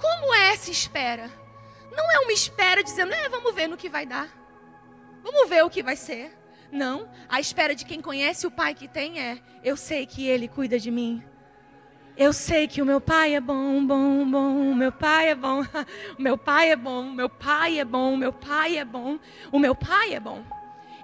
[0.00, 1.30] Como é essa espera?
[1.92, 4.28] Não é uma espera dizendo, é, vamos ver no que vai dar.
[5.22, 6.36] Vamos ver o que vai ser.
[6.72, 10.48] Não, a espera de quem conhece o Pai que tem é: eu sei que Ele
[10.48, 11.22] cuida de mim.
[12.16, 15.62] Eu sei que o meu pai é bom, bom, bom, o meu pai é bom,
[16.18, 19.18] o meu pai é bom, o meu pai é bom, o meu pai é bom,
[19.50, 20.44] o meu pai é bom.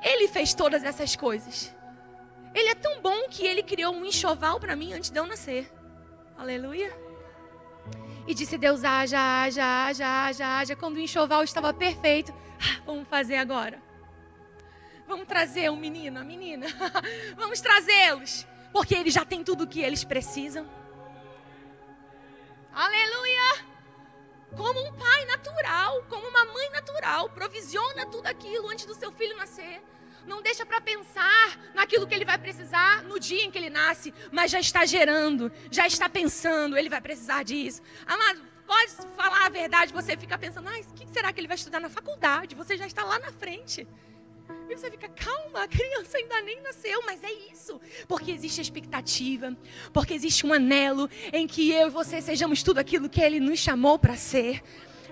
[0.03, 1.75] Ele fez todas essas coisas.
[2.55, 5.73] Ele é tão bom que ele criou um enxoval para mim antes de eu nascer.
[6.37, 6.93] Aleluia.
[8.27, 10.77] E disse Deus, haja, haja, haja, haja, haja.
[10.77, 13.81] Quando o enxoval estava perfeito, ah, vamos fazer agora.
[15.07, 16.67] Vamos trazer o menino, a menina.
[17.37, 18.47] vamos trazê-los.
[18.73, 20.67] Porque eles já têm tudo o que eles precisam.
[22.77, 23.65] Aleluia.
[24.55, 29.35] Como um pai natural, como uma mãe natural, provisiona tudo aquilo antes do seu filho
[29.35, 29.83] nascer.
[30.27, 34.13] Não deixa para pensar naquilo que ele vai precisar no dia em que ele nasce,
[34.31, 37.81] mas já está gerando, já está pensando, ele vai precisar disso.
[38.05, 41.57] Amado, pode falar a verdade, você fica pensando, ah, o que será que ele vai
[41.57, 42.55] estudar na faculdade?
[42.55, 43.89] Você já está lá na frente.
[44.69, 47.81] E você fica, calma, a criança ainda nem nasceu, mas é isso.
[48.09, 49.57] Porque existe expectativa,
[49.93, 53.59] porque existe um anelo em que eu e você sejamos tudo aquilo que Ele nos
[53.59, 54.63] chamou para ser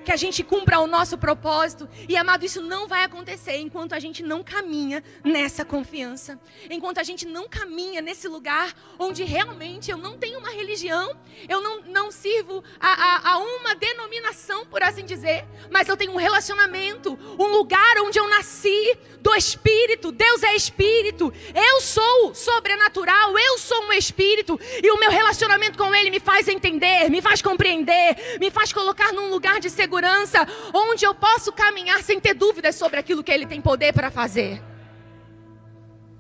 [0.05, 1.89] que a gente cumpra o nosso propósito.
[2.09, 6.39] E amado, isso não vai acontecer enquanto a gente não caminha nessa confiança.
[6.71, 11.17] Enquanto a gente não caminha nesse lugar onde realmente eu não tenho uma religião,
[11.49, 16.13] eu não, não sirvo a, a, a uma denominação, por assim dizer, mas eu tenho
[16.13, 20.13] um relacionamento, um lugar onde eu nasci do Espírito.
[20.13, 21.33] Deus é Espírito.
[21.55, 24.61] Eu sou sobrenatural, eu sou um Espírito.
[24.83, 29.13] E o meu relacionamento com Ele me faz entender, me faz compreender, me faz colocar
[29.13, 33.31] num lugar de segurança segurança, onde eu posso caminhar sem ter dúvidas sobre aquilo que
[33.31, 34.61] Ele tem poder para fazer.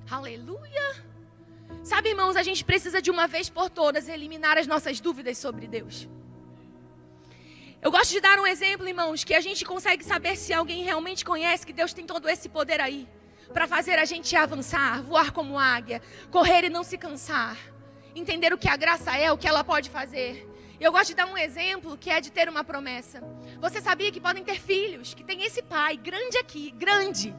[0.08, 1.04] Aleluia!
[1.82, 5.66] Sabe, irmãos, a gente precisa de uma vez por todas eliminar as nossas dúvidas sobre
[5.66, 6.08] Deus.
[7.82, 11.24] Eu gosto de dar um exemplo, irmãos, que a gente consegue saber se alguém realmente
[11.24, 13.08] conhece que Deus tem todo esse poder aí
[13.52, 17.58] para fazer a gente avançar, voar como águia, correr e não se cansar,
[18.14, 20.53] entender o que a graça é, o que ela pode fazer.
[20.80, 23.22] Eu gosto de dar um exemplo que é de ter uma promessa.
[23.60, 27.34] Você sabia que podem ter filhos, que tem esse pai grande aqui, grande.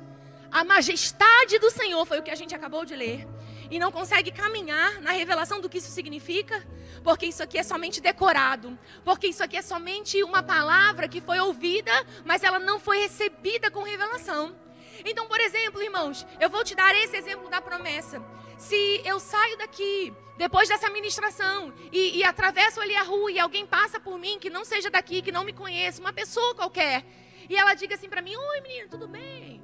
[0.52, 3.28] A majestade do Senhor foi o que a gente acabou de ler.
[3.70, 6.66] E não consegue caminhar na revelação do que isso significa,
[7.04, 11.40] porque isso aqui é somente decorado, porque isso aqui é somente uma palavra que foi
[11.40, 11.92] ouvida,
[12.24, 14.56] mas ela não foi recebida com revelação.
[15.04, 18.24] Então, por exemplo, irmãos, eu vou te dar esse exemplo da promessa.
[18.58, 23.66] Se eu saio daqui depois dessa ministração e, e atravesso ali a rua e alguém
[23.66, 27.06] passa por mim que não seja daqui, que não me conheça, uma pessoa qualquer,
[27.50, 29.62] e ela diga assim para mim: Oi, menino, tudo bem?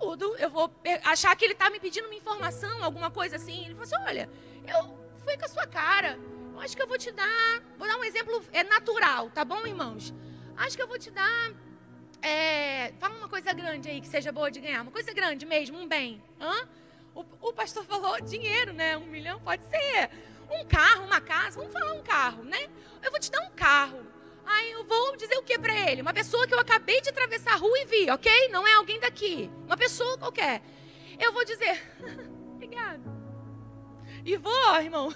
[0.00, 0.36] Tudo.
[0.36, 0.70] Eu vou
[1.04, 3.64] achar que ele está me pedindo uma informação, alguma coisa assim.
[3.64, 4.28] Ele falou assim: Olha,
[4.66, 6.18] eu fui com a sua cara.
[6.52, 7.62] Eu acho que eu vou te dar.
[7.78, 10.12] Vou dar um exemplo é natural, tá bom, irmãos?
[10.56, 11.52] Acho que eu vou te dar.
[12.20, 14.82] É, fala uma coisa grande aí que seja boa de ganhar.
[14.82, 16.20] Uma coisa grande mesmo, um bem.
[16.40, 16.68] Hã?
[17.18, 18.96] O, o pastor falou dinheiro, né?
[18.96, 20.08] Um milhão pode ser.
[20.48, 21.58] Um carro, uma casa.
[21.58, 22.68] Vamos falar um carro, né?
[23.02, 24.06] Eu vou te dar um carro.
[24.46, 26.00] Aí eu vou dizer o que para ele?
[26.00, 28.48] Uma pessoa que eu acabei de atravessar a rua e vi, ok?
[28.50, 29.50] Não é alguém daqui.
[29.66, 30.62] Uma pessoa qualquer.
[31.18, 31.82] Eu vou dizer,
[32.54, 33.02] obrigado.
[34.24, 35.12] E vou, irmão,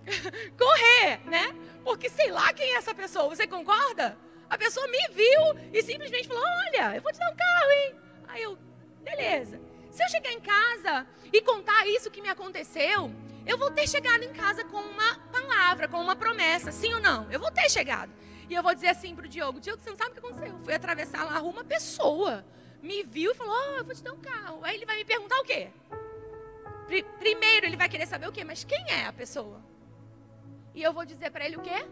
[0.56, 1.54] correr, né?
[1.84, 3.28] Porque sei lá quem é essa pessoa.
[3.28, 4.16] Você concorda?
[4.48, 7.94] A pessoa me viu e simplesmente falou: Olha, eu vou te dar um carro, hein?
[8.28, 8.58] Aí eu,
[9.02, 9.73] beleza.
[9.94, 13.12] Se eu chegar em casa e contar isso que me aconteceu,
[13.46, 17.30] eu vou ter chegado em casa com uma palavra, com uma promessa, sim ou não?
[17.30, 18.10] Eu vou ter chegado.
[18.50, 20.48] E eu vou dizer assim pro Diogo: Diogo, você não sabe o que aconteceu?
[20.48, 22.44] Eu fui atravessar lá uma pessoa
[22.82, 24.58] me viu e falou: oh, eu vou te dar um carro.
[24.64, 25.70] Aí ele vai me perguntar o quê?
[27.20, 28.42] Primeiro ele vai querer saber o quê?
[28.42, 29.62] Mas quem é a pessoa?
[30.74, 31.86] E eu vou dizer para ele o quê?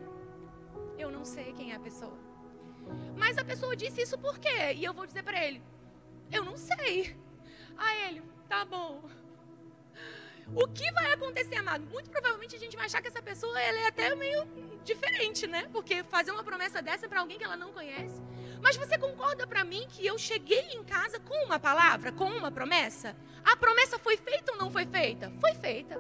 [0.99, 2.19] Eu não sei quem é a pessoa.
[3.17, 4.75] Mas a pessoa disse isso por quê?
[4.75, 5.63] E eu vou dizer para ele:
[6.33, 7.22] Eu não sei.
[7.77, 9.03] A ele, tá bom.
[10.55, 11.85] O que vai acontecer, amado?
[11.87, 14.45] Muito provavelmente a gente vai achar que essa pessoa ela é até meio
[14.85, 15.69] diferente, né?
[15.73, 18.21] Porque fazer uma promessa dessa para alguém que ela não conhece.
[18.61, 22.51] Mas você concorda para mim que eu cheguei em casa com uma palavra, com uma
[22.51, 23.17] promessa?
[23.45, 25.33] A promessa foi feita ou não foi feita?
[25.41, 25.99] Foi feita.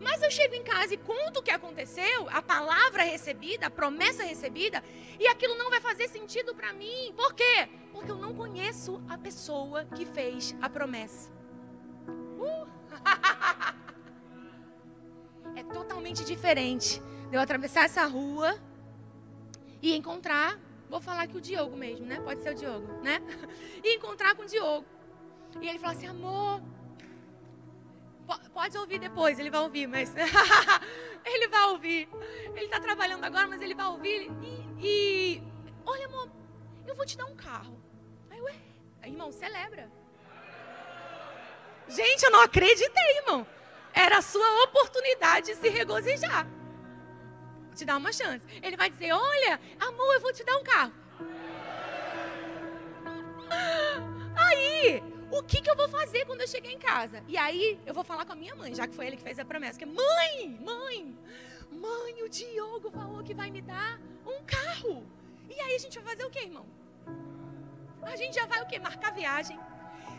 [0.00, 4.24] Mas eu chego em casa e conto o que aconteceu, a palavra recebida, a promessa
[4.24, 4.82] recebida,
[5.18, 7.12] e aquilo não vai fazer sentido para mim.
[7.14, 7.68] Por quê?
[7.92, 11.30] Porque eu não conheço a pessoa que fez a promessa.
[12.38, 12.66] Uh!
[15.54, 18.58] é totalmente diferente de eu atravessar essa rua
[19.82, 20.58] e encontrar,
[20.88, 22.20] vou falar que o Diogo mesmo, né?
[22.20, 23.20] Pode ser o Diogo, né?
[23.84, 24.86] E encontrar com o Diogo.
[25.60, 26.62] E ele fala assim: amor,
[28.52, 30.14] Pode ouvir depois, ele vai ouvir, mas.
[31.24, 32.08] ele vai ouvir.
[32.54, 34.30] Ele está trabalhando agora, mas ele vai ouvir.
[34.40, 35.42] E, e,
[35.84, 36.30] Olha, amor,
[36.86, 37.76] eu vou te dar um carro.
[38.30, 38.54] Aí, ué,
[39.04, 39.90] irmão, celebra.
[41.88, 43.46] Gente, eu não acreditei, irmão.
[43.92, 46.46] Era a sua oportunidade de se regozijar.
[47.66, 48.46] Vou te dar uma chance.
[48.62, 50.92] Ele vai dizer: Olha, amor, eu vou te dar um carro.
[54.36, 57.22] Aí, o que, que eu vou fazer quando eu chegar em casa?
[57.28, 59.38] E aí eu vou falar com a minha mãe, já que foi ele que fez
[59.38, 59.78] a promessa.
[59.78, 61.18] Que é, mãe, mãe,
[61.70, 65.06] mãe, o Diogo falou que vai me dar um carro.
[65.48, 66.66] E aí a gente vai fazer o quê, irmão?
[68.02, 68.78] A gente já vai o quê?
[68.78, 69.58] Marcar viagem.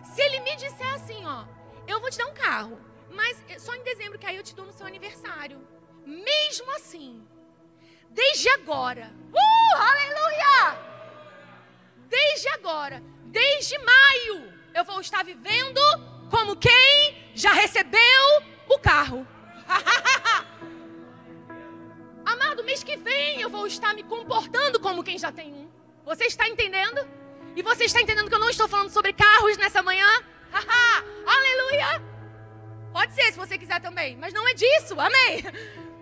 [0.03, 1.45] Se ele me disser assim, ó,
[1.87, 4.65] eu vou te dar um carro, mas só em dezembro, que aí eu te dou
[4.65, 5.65] no seu aniversário.
[6.05, 7.25] Mesmo assim,
[8.09, 10.91] desde agora, uh, aleluia!
[12.11, 15.79] desde agora, desde maio, eu vou estar vivendo
[16.29, 18.01] como quem já recebeu
[18.69, 19.27] o carro.
[22.25, 25.69] Amado, mês que vem eu vou estar me comportando como quem já tem um.
[26.05, 27.07] Você está entendendo?
[27.55, 30.07] E você está entendendo que eu não estou falando sobre carros nessa manhã?
[31.25, 32.01] Aleluia!
[32.93, 34.17] Pode ser, se você quiser também.
[34.17, 35.43] Mas não é disso, amém?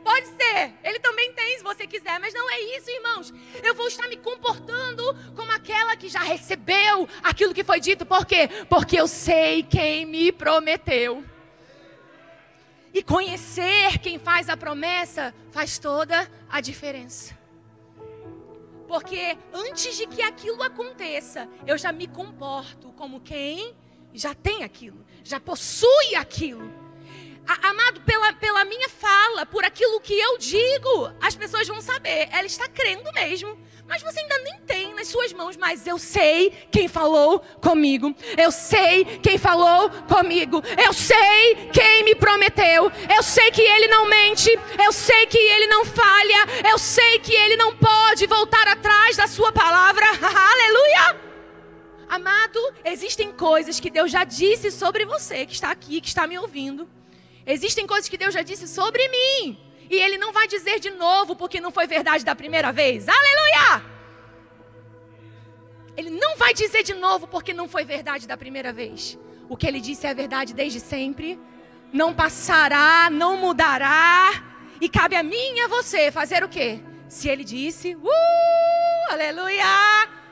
[0.04, 3.34] Pode ser, ele também tem, se você quiser, mas não é isso, irmãos.
[3.64, 5.04] Eu vou estar me comportando
[5.36, 8.06] como aquela que já recebeu aquilo que foi dito.
[8.06, 8.50] Por quê?
[8.70, 11.24] Porque eu sei quem me prometeu.
[12.94, 17.38] E conhecer quem faz a promessa faz toda a diferença.
[18.88, 23.76] Porque antes de que aquilo aconteça, eu já me comporto como quem
[24.12, 26.74] já tem aquilo, já possui aquilo.
[27.64, 32.30] Amado, pela, pela minha fala, por aquilo que eu digo, as pessoas vão saber.
[32.32, 33.58] Ela está crendo mesmo.
[33.88, 35.58] Mas você ainda nem tem nas suas mãos.
[35.58, 38.16] Mas eu sei quem falou comigo.
[38.38, 40.62] Eu sei quem falou comigo.
[40.78, 42.92] Eu sei quem me prometeu.
[43.16, 44.52] Eu sei que ele não mente.
[44.86, 46.70] Eu sei que ele não falha.
[46.70, 50.06] Eu sei que ele não pode voltar atrás da sua palavra.
[50.22, 51.30] Aleluia!
[52.08, 56.38] Amado, existem coisas que Deus já disse sobre você, que está aqui, que está me
[56.38, 56.88] ouvindo
[57.46, 59.58] Existem coisas que Deus já disse sobre mim.
[59.90, 63.08] E Ele não vai dizer de novo porque não foi verdade da primeira vez.
[63.08, 63.84] Aleluia!
[65.98, 69.18] Ele não vai dizer de novo porque não foi verdade da primeira vez.
[69.50, 71.40] O que Ele disse é verdade desde sempre.
[71.92, 74.32] Não passará, não mudará.
[74.80, 76.80] E cabe a mim e a você fazer o quê?
[77.10, 79.66] Se Ele disse, uh, aleluia,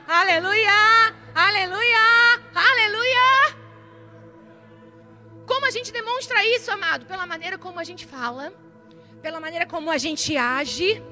[0.06, 3.47] aleluia, aleluia, aleluia.
[5.58, 7.04] Como a gente demonstra isso, amado?
[7.04, 8.52] Pela maneira como a gente fala,
[9.20, 11.02] pela maneira como a gente age.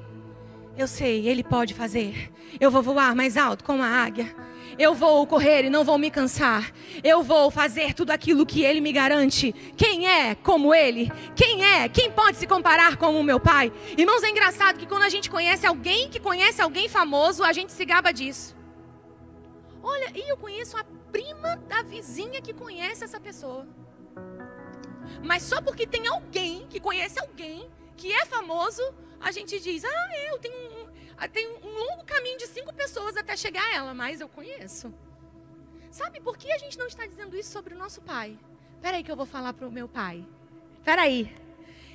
[0.79, 2.33] Eu sei, Ele pode fazer.
[2.61, 4.33] Eu vou voar mais alto como a águia.
[4.79, 6.73] Eu vou correr e não vou me cansar.
[7.03, 9.53] Eu vou fazer tudo aquilo que Ele me garante.
[9.77, 11.11] Quem é como Ele?
[11.35, 11.89] Quem é?
[11.89, 13.73] Quem pode se comparar com o meu Pai?
[13.99, 17.73] Irmãos, é engraçado que quando a gente conhece alguém que conhece alguém famoso, a gente
[17.73, 18.57] se gaba disso.
[19.83, 23.67] Olha, e eu conheço a prima da vizinha que conhece essa pessoa.
[25.23, 28.83] Mas só porque tem alguém que conhece alguém que é famoso,
[29.21, 30.87] a gente diz: Ah, eu tenho um,
[31.17, 34.93] ah, tenho um longo caminho de cinco pessoas até chegar a ela, mas eu conheço.
[35.91, 38.39] Sabe por que a gente não está dizendo isso sobre o nosso pai?
[38.75, 40.27] Espera aí que eu vou falar para o meu pai.
[40.79, 41.35] Espera aí.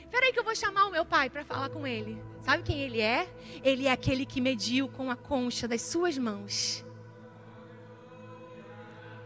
[0.04, 2.22] Espera aí que eu vou chamar o meu pai para falar com ele.
[2.42, 3.32] Sabe quem ele é?
[3.64, 6.84] Ele é aquele que mediu com a concha das suas mãos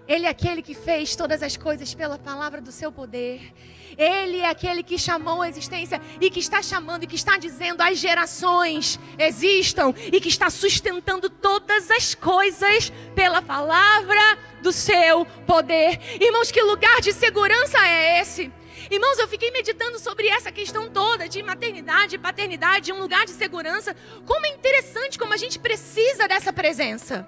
[0.08, 3.54] ele é aquele que fez todas as coisas pela palavra do seu poder.
[3.98, 7.82] Ele é aquele que chamou a existência e que está chamando e que está dizendo
[7.82, 16.00] às gerações existam e que está sustentando todas as coisas pela palavra do seu poder.
[16.20, 18.52] Irmãos, que lugar de segurança é esse?
[18.92, 23.96] Irmãos, eu fiquei meditando sobre essa questão toda de maternidade paternidade, um lugar de segurança.
[24.26, 27.28] Como é interessante como a gente precisa dessa presença.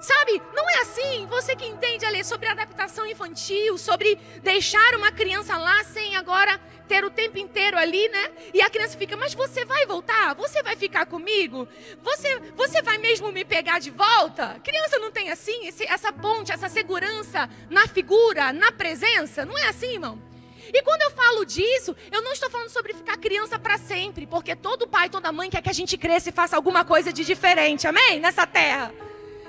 [0.00, 1.26] Sabe, não é assim.
[1.26, 7.04] Você que entende ali sobre adaptação infantil, sobre deixar uma criança lá sem agora ter
[7.04, 8.30] o tempo inteiro ali, né?
[8.54, 10.34] E a criança fica, mas você vai voltar?
[10.34, 11.68] Você vai ficar comigo?
[12.02, 14.60] Você, você vai mesmo me pegar de volta?
[14.62, 19.44] Criança não tem assim, esse, essa ponte, essa segurança na figura, na presença?
[19.44, 20.22] Não é assim, irmão?
[20.72, 24.54] E quando eu falo disso, eu não estou falando sobre ficar criança para sempre, porque
[24.54, 27.86] todo pai, toda mãe quer que a gente cresça e faça alguma coisa de diferente,
[27.86, 28.20] amém?
[28.20, 28.92] Nessa terra.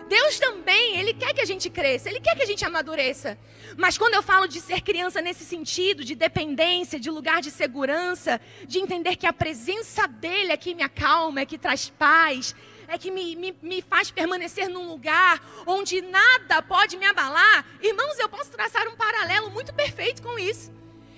[0.07, 3.37] Deus também, Ele quer que a gente cresça, Ele quer que a gente amadureça.
[3.75, 8.39] Mas quando eu falo de ser criança nesse sentido, de dependência, de lugar de segurança,
[8.65, 12.55] de entender que a presença dEle é que me acalma, é que traz paz,
[12.87, 18.17] é que me, me, me faz permanecer num lugar onde nada pode me abalar, irmãos,
[18.17, 20.71] eu posso traçar um paralelo muito perfeito com isso.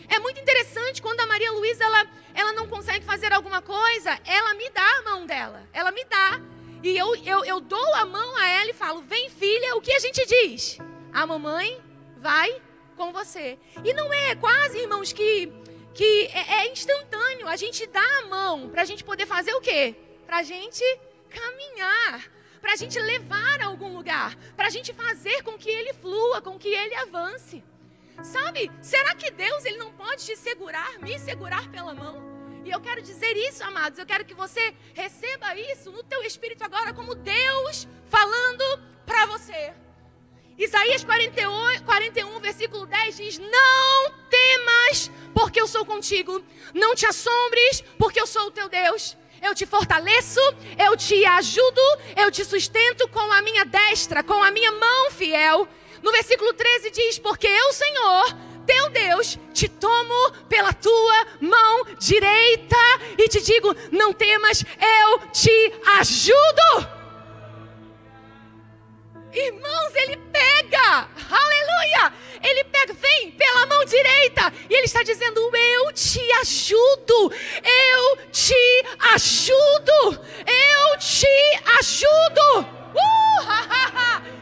[0.08, 4.56] É muito interessante quando a Maria Luísa ela, ela não consegue fazer alguma coisa, ela
[4.56, 6.42] me dá a mão dela, ela me dá.
[6.82, 9.92] E eu, eu, eu dou a mão a ela e falo: Vem, filha, o que
[9.92, 10.78] a gente diz?
[11.12, 11.82] A mamãe
[12.18, 12.62] vai
[12.96, 13.58] com você.
[13.84, 15.52] E não é quase, irmãos, que,
[15.94, 17.48] que é, é instantâneo.
[17.48, 19.96] A gente dá a mão para a gente poder fazer o quê?
[20.26, 20.84] Para a gente
[21.30, 22.30] caminhar.
[22.62, 24.36] Para a gente levar a algum lugar.
[24.56, 27.64] Para a gente fazer com que ele flua, com que ele avance.
[28.22, 28.70] Sabe?
[28.82, 32.29] Será que Deus ele não pode te segurar, me segurar pela mão?
[32.66, 33.98] E eu quero dizer isso, amados.
[33.98, 38.64] Eu quero que você receba isso no teu espírito agora como Deus falando
[39.06, 39.74] para você.
[40.58, 46.44] Isaías 41, 41, versículo 10 diz: Não temas, porque eu sou contigo.
[46.74, 49.16] Não te assombres, porque eu sou o teu Deus.
[49.42, 50.42] eu te fortaleço,
[50.78, 51.82] eu te ajudo,
[52.16, 55.66] eu te sustento com a minha destra, com a minha mão fiel.
[56.04, 58.38] No versículo 13 diz: Porque eu, Senhor,
[58.70, 62.78] teu Deus, te tomo pela tua mão direita
[63.18, 67.00] e te digo: não temas, eu te ajudo.
[69.34, 72.14] Irmãos, ele pega, aleluia!
[72.44, 78.86] Ele pega, vem pela mão direita, e ele está dizendo: Eu te ajudo, eu te
[79.14, 81.28] ajudo, eu te
[81.80, 82.60] ajudo.
[82.94, 84.39] Uh, ha, ha, ha.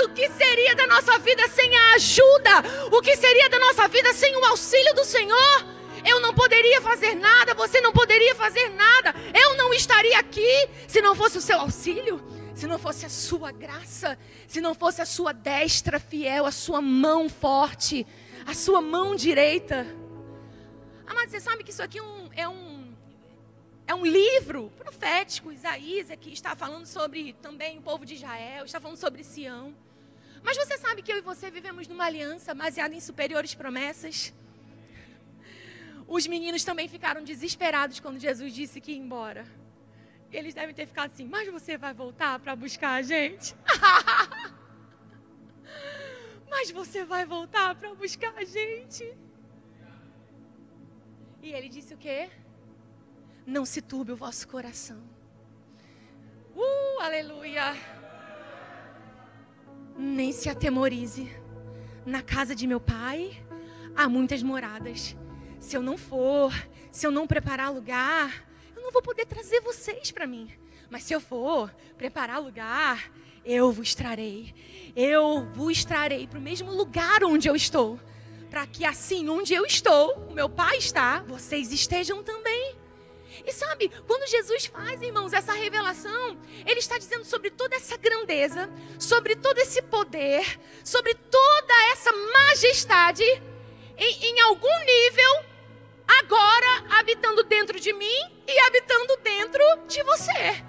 [0.00, 2.50] Amado, o que seria da nossa vida sem a ajuda?
[2.90, 5.66] O que seria da nossa vida sem o auxílio do Senhor?
[6.04, 9.14] Eu não poderia fazer nada, você não poderia fazer nada.
[9.34, 13.50] Eu não estaria aqui se não fosse o seu auxílio se não fosse a sua
[13.50, 18.06] graça, se não fosse a sua destra fiel, a sua mão forte,
[18.44, 19.86] a sua mão direita.
[21.06, 22.94] Amado, você sabe que isso aqui é um, é um,
[23.86, 25.50] é um livro profético.
[25.50, 29.74] Isaías aqui está falando sobre também o povo de Israel, está falando sobre Sião.
[30.42, 34.32] Mas você sabe que eu e você vivemos numa aliança baseada em superiores promessas?
[36.06, 39.46] Os meninos também ficaram desesperados quando Jesus disse que ia embora.
[40.32, 43.54] Eles devem ter ficado assim, mas você vai voltar para buscar a gente?
[46.50, 49.16] mas você vai voltar para buscar a gente?
[51.42, 52.30] E ele disse o quê?
[53.46, 55.02] Não se turbe o vosso coração.
[56.54, 57.74] Uh, aleluia!
[60.02, 61.30] Nem se atemorize.
[62.06, 63.38] Na casa de meu pai
[63.94, 65.14] há muitas moradas.
[65.58, 66.54] Se eu não for,
[66.90, 70.50] se eu não preparar lugar, não vou poder trazer vocês para mim.
[70.88, 73.12] Mas se eu for preparar lugar,
[73.44, 74.54] eu vos trarei.
[74.96, 78.00] Eu vos trarei para o mesmo lugar onde eu estou.
[78.48, 82.74] Para que assim, onde eu estou, o meu Pai está, vocês estejam também.
[83.46, 88.70] E sabe, quando Jesus faz, irmãos, essa revelação, Ele está dizendo sobre toda essa grandeza,
[88.98, 93.24] sobre todo esse poder, sobre toda essa majestade,
[93.96, 95.44] em, em algum nível,
[96.06, 100.64] agora habitando dentro de mim e habitando dentro de você.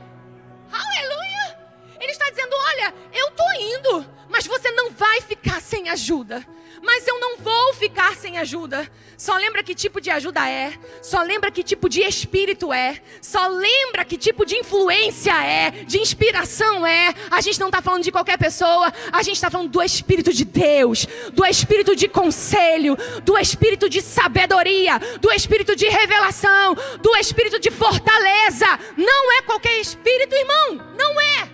[0.71, 1.59] Aleluia!
[1.99, 6.45] Ele está dizendo: Olha, eu estou indo, mas você não vai ficar sem ajuda
[6.81, 8.89] mas eu não vou ficar sem ajuda.
[9.17, 13.47] Só lembra que tipo de ajuda é, só lembra que tipo de espírito é, só
[13.47, 17.13] lembra que tipo de influência é, de inspiração é.
[17.29, 20.43] A gente não está falando de qualquer pessoa, a gente está falando do Espírito de
[20.43, 27.59] Deus, do Espírito de conselho, do Espírito de sabedoria, do Espírito de revelação, do Espírito
[27.59, 28.65] de fortaleza.
[28.97, 31.49] Não é qualquer espírito, irmão, não é.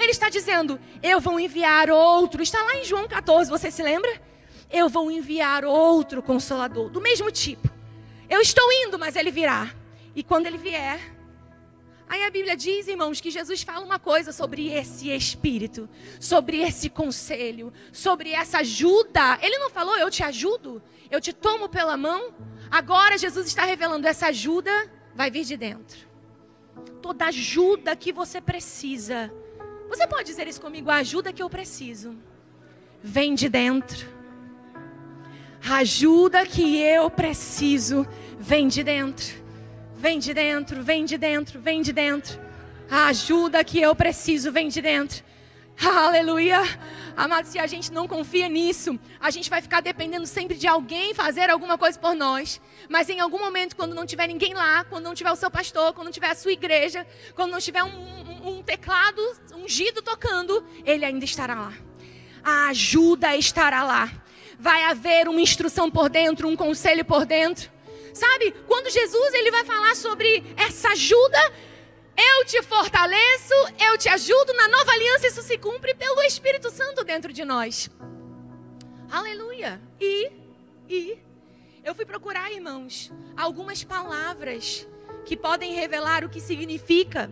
[0.00, 2.42] Ele está dizendo: Eu vou enviar outro.
[2.42, 4.33] Está lá em João 14, você se lembra?
[4.74, 7.70] Eu vou enviar outro consolador, do mesmo tipo.
[8.28, 9.72] Eu estou indo, mas ele virá.
[10.16, 11.00] E quando ele vier,
[12.08, 16.90] aí a Bíblia diz, irmãos, que Jesus fala uma coisa sobre esse espírito, sobre esse
[16.90, 19.38] conselho, sobre essa ajuda.
[19.40, 22.34] Ele não falou, eu te ajudo, eu te tomo pela mão.
[22.70, 26.08] Agora Jesus está revelando essa ajuda vai vir de dentro.
[27.00, 29.32] Toda ajuda que você precisa.
[29.88, 30.90] Você pode dizer isso comigo?
[30.90, 32.16] A ajuda que eu preciso
[33.00, 34.23] vem de dentro.
[35.66, 38.06] A ajuda que eu preciso
[38.38, 39.42] vem de dentro.
[39.96, 42.38] Vem de dentro, vem de dentro, vem de dentro.
[42.90, 45.24] A ajuda que eu preciso vem de dentro.
[45.82, 46.60] Aleluia.
[47.16, 51.14] Amado, se a gente não confia nisso, a gente vai ficar dependendo sempre de alguém
[51.14, 52.60] fazer alguma coisa por nós.
[52.90, 55.94] Mas em algum momento, quando não tiver ninguém lá, quando não tiver o seu pastor,
[55.94, 59.22] quando não tiver a sua igreja, quando não tiver um, um, um teclado
[59.54, 61.72] ungido tocando, ele ainda estará lá.
[62.44, 64.23] A ajuda estará lá
[64.64, 67.70] vai haver uma instrução por dentro, um conselho por dentro.
[68.14, 71.52] Sabe, quando Jesus ele vai falar sobre essa ajuda,
[72.16, 77.04] eu te fortaleço, eu te ajudo, na nova aliança isso se cumpre pelo Espírito Santo
[77.04, 77.90] dentro de nós.
[79.10, 79.78] Aleluia.
[80.00, 80.32] E,
[80.88, 81.18] e,
[81.84, 84.88] eu fui procurar, irmãos, algumas palavras
[85.26, 87.30] que podem revelar o que significa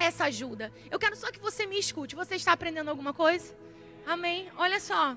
[0.00, 0.72] essa ajuda.
[0.90, 2.16] Eu quero só que você me escute.
[2.16, 3.56] Você está aprendendo alguma coisa?
[4.04, 4.50] Amém?
[4.56, 5.16] Olha só.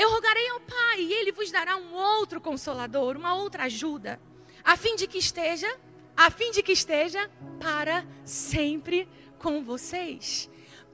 [0.00, 4.18] Eu rogarei ao Pai e Ele vos dará um outro consolador, uma outra ajuda,
[4.64, 5.70] a fim de que esteja,
[6.16, 7.30] a fim de que esteja
[7.60, 9.06] para sempre
[9.38, 10.48] com vocês,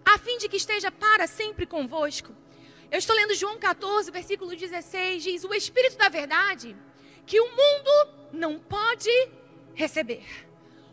[0.05, 2.35] a fim de que esteja para sempre convosco.
[2.91, 6.77] Eu estou lendo João 14, versículo 16, diz: O Espírito da Verdade,
[7.25, 9.11] que o mundo não pode
[9.73, 10.27] receber.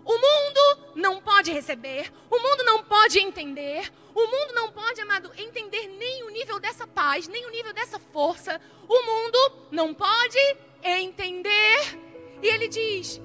[0.05, 5.31] O mundo não pode receber, o mundo não pode entender, o mundo não pode, amado,
[5.37, 8.61] entender nem o nível dessa paz, nem o nível dessa força.
[8.87, 10.39] O mundo não pode
[10.83, 11.99] entender.
[12.41, 13.19] E ele diz: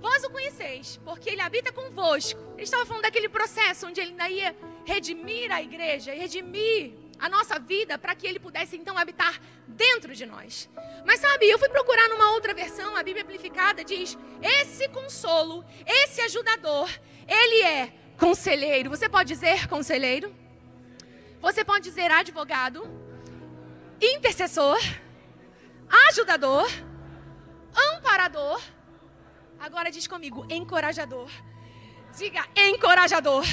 [0.00, 2.40] Vós o conheceis, porque ele habita convosco.
[2.54, 7.58] Ele estava falando daquele processo onde ele ainda ia redimir a igreja, redimir a nossa
[7.58, 10.68] vida para que ele pudesse então habitar dentro de nós.
[11.06, 16.20] Mas sabe, eu fui procurar numa outra versão, a Bíblia amplificada diz: esse consolo, esse
[16.20, 16.88] ajudador,
[17.26, 18.90] ele é conselheiro.
[18.90, 20.34] Você pode dizer conselheiro?
[21.40, 22.88] Você pode dizer advogado,
[24.00, 24.78] intercessor,
[26.08, 26.70] ajudador,
[27.94, 28.60] amparador.
[29.58, 31.28] Agora diz comigo, encorajador.
[32.16, 33.44] Diga, encorajador.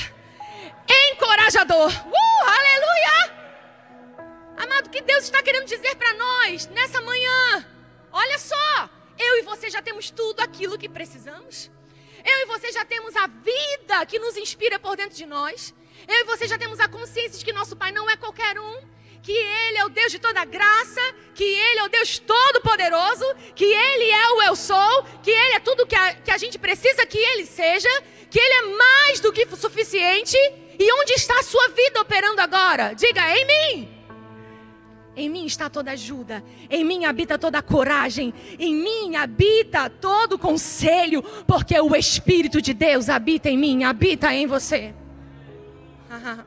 [0.88, 1.90] Encorajador.
[1.90, 3.40] Uh, aleluia!
[4.58, 7.66] Amado, o que Deus está querendo dizer para nós nessa manhã?
[8.12, 11.72] Olha só, eu e você já temos tudo aquilo que precisamos.
[12.24, 15.74] Eu e você já temos a vida que nos inspira por dentro de nós.
[16.08, 18.82] Eu e você já temos a consciência de que nosso Pai não é qualquer um,
[19.22, 21.02] que Ele é o Deus de toda graça,
[21.36, 25.60] que Ele é o Deus todo-poderoso, que Ele é o eu sou, que Ele é
[25.60, 27.90] tudo que a, que a gente precisa que Ele seja,
[28.30, 30.38] que Ele é mais do que suficiente.
[30.80, 32.94] E onde está a sua vida operando agora?
[32.94, 33.99] Diga, em mim.
[35.16, 41.22] Em mim está toda ajuda, em mim habita toda coragem, em mim habita todo conselho,
[41.46, 44.94] porque o Espírito de Deus habita em mim, habita em você.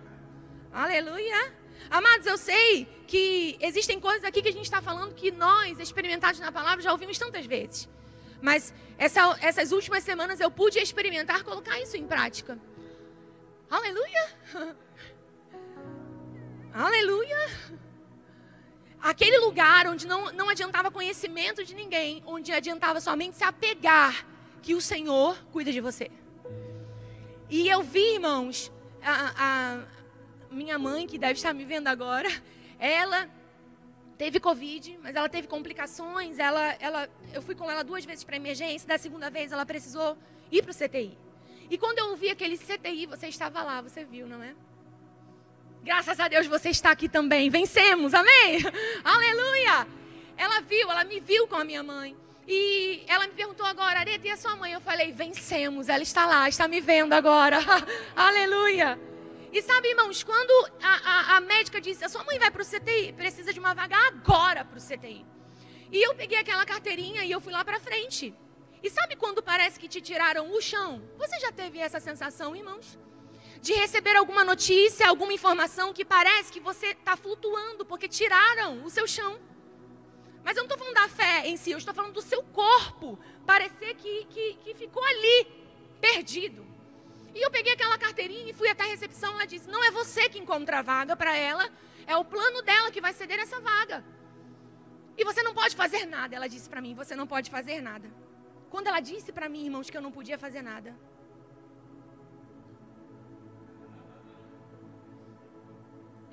[0.73, 1.53] Aleluia.
[1.91, 6.41] Amados, eu sei que existem coisas aqui que a gente está falando que nós, experimentados
[6.41, 7.87] na palavra, já ouvimos tantas vezes.
[8.41, 12.59] Mas essa, essas últimas semanas eu pude experimentar colocar isso em prática.
[13.69, 14.29] Aleluia.
[16.73, 17.39] Aleluia.
[19.03, 24.25] Aquele lugar onde não, não adiantava conhecimento de ninguém, onde adiantava somente se apegar
[24.63, 26.09] que o Senhor cuida de você.
[27.51, 28.71] E eu vi, irmãos,
[29.03, 29.85] a, a
[30.55, 32.29] minha mãe, que deve estar me vendo agora,
[32.79, 33.29] ela
[34.17, 36.39] teve Covid, mas ela teve complicações.
[36.39, 40.17] Ela, ela, eu fui com ela duas vezes para emergência, da segunda vez ela precisou
[40.51, 41.19] ir para o CTI.
[41.69, 44.55] E quando eu ouvi aquele CTI, você estava lá, você viu, não é?
[45.83, 47.51] Graças a Deus você está aqui também.
[47.51, 48.63] Vencemos, amém?
[49.03, 49.87] Aleluia!
[50.37, 52.17] Ela viu, ela me viu com a minha mãe.
[52.47, 54.73] E ela me perguntou agora, Areta, e a sua mãe?
[54.73, 57.59] Eu falei, vencemos, ela está lá, está me vendo agora.
[58.15, 58.99] Aleluia!
[59.53, 62.65] E sabe, irmãos, quando a, a, a médica disse, a sua mãe vai para o
[62.65, 65.27] CTI, precisa de uma vaga agora para o CTI.
[65.91, 68.33] E eu peguei aquela carteirinha e eu fui lá para frente.
[68.83, 71.03] E sabe quando parece que te tiraram o chão?
[71.19, 72.99] Você já teve essa sensação, irmãos?
[73.63, 78.91] De receber alguma notícia, alguma informação que parece que você está flutuando, porque tiraram o
[78.91, 79.39] seu chão.
[80.45, 83.17] Mas eu não estou falando da fé em si, eu estou falando do seu corpo.
[83.47, 85.47] Parecer que, que, que ficou ali,
[86.01, 86.67] perdido.
[87.33, 89.33] E eu peguei aquela carteirinha e fui até a recepção.
[89.35, 91.71] Ela disse: Não é você que encontra a vaga para ela,
[92.05, 94.05] é o plano dela que vai ceder essa vaga.
[95.17, 96.35] E você não pode fazer nada.
[96.35, 98.11] Ela disse para mim: Você não pode fazer nada.
[98.69, 100.97] Quando ela disse para mim, irmãos, que eu não podia fazer nada,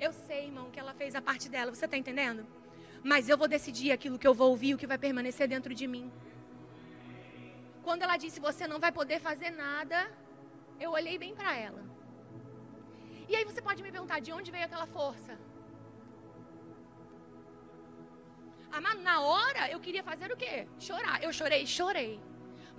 [0.06, 2.46] Eu sei, irmão, que ela fez a parte dela, você está entendendo?
[3.10, 5.86] Mas eu vou decidir aquilo que eu vou ouvir, o que vai permanecer dentro de
[5.86, 6.10] mim.
[7.82, 10.10] Quando ela disse, você não vai poder fazer nada,
[10.78, 11.82] eu olhei bem para ela.
[13.28, 15.38] E aí você pode me perguntar, de onde veio aquela força?
[19.02, 20.66] Na hora eu queria fazer o quê?
[20.78, 21.22] Chorar.
[21.22, 22.20] Eu chorei, chorei.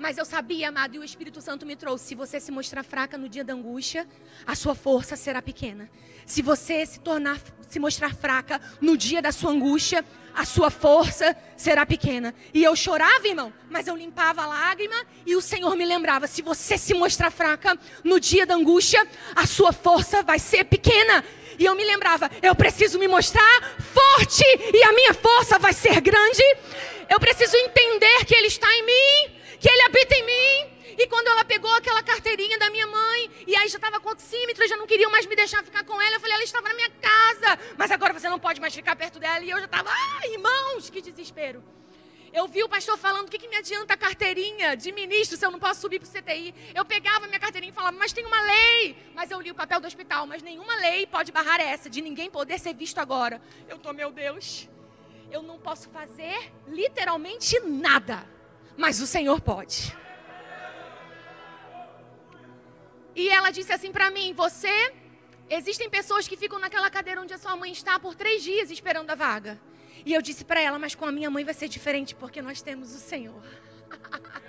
[0.01, 3.19] Mas eu sabia, amado, e o Espírito Santo me trouxe: se você se mostrar fraca
[3.19, 4.07] no dia da angústia,
[4.47, 5.87] a sua força será pequena.
[6.25, 7.39] Se você se tornar,
[7.69, 12.33] se mostrar fraca no dia da sua angústia, a sua força será pequena.
[12.51, 16.41] E eu chorava, irmão, mas eu limpava a lágrima e o Senhor me lembrava: se
[16.41, 21.23] você se mostrar fraca no dia da angústia, a sua força vai ser pequena.
[21.59, 24.43] E eu me lembrava: eu preciso me mostrar forte
[24.73, 26.41] e a minha força vai ser grande.
[27.07, 30.72] Eu preciso entender que Ele está em mim que Ele habita em mim.
[30.97, 34.68] E quando ela pegou aquela carteirinha da minha mãe, e aí já estava com oxímetro,
[34.68, 36.89] já não queriam mais me deixar ficar com ela, eu falei, ela estava na minha
[36.89, 39.45] casa, mas agora você não pode mais ficar perto dela.
[39.45, 41.64] E eu já estava, ah, irmãos, que desespero.
[42.34, 45.45] Eu vi o pastor falando, o que, que me adianta a carteirinha de ministro se
[45.45, 46.55] eu não posso subir para o CTI?
[46.74, 48.95] Eu pegava minha carteirinha e falava, mas tem uma lei.
[49.14, 52.32] Mas eu li o papel do hospital, mas nenhuma lei pode barrar essa, de ninguém
[52.32, 53.41] poder ser visto agora.
[53.70, 54.68] Eu tô, meu Deus,
[55.30, 58.26] eu não posso fazer literalmente nada
[58.78, 59.95] mas o Senhor pode.
[63.15, 64.93] E ela disse assim para mim: Você,
[65.49, 69.09] existem pessoas que ficam naquela cadeira onde a sua mãe está por três dias esperando
[69.11, 69.59] a vaga.
[70.05, 72.61] E eu disse para ela: Mas com a minha mãe vai ser diferente porque nós
[72.61, 73.43] temos o Senhor.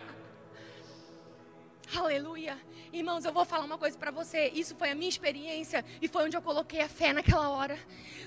[1.94, 2.58] Aleluia.
[2.92, 4.50] Irmãos, eu vou falar uma coisa para você.
[4.54, 7.78] Isso foi a minha experiência e foi onde eu coloquei a fé naquela hora.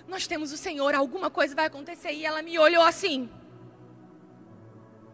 [0.07, 2.11] Nós temos o Senhor, alguma coisa vai acontecer.
[2.11, 3.29] E ela me olhou assim.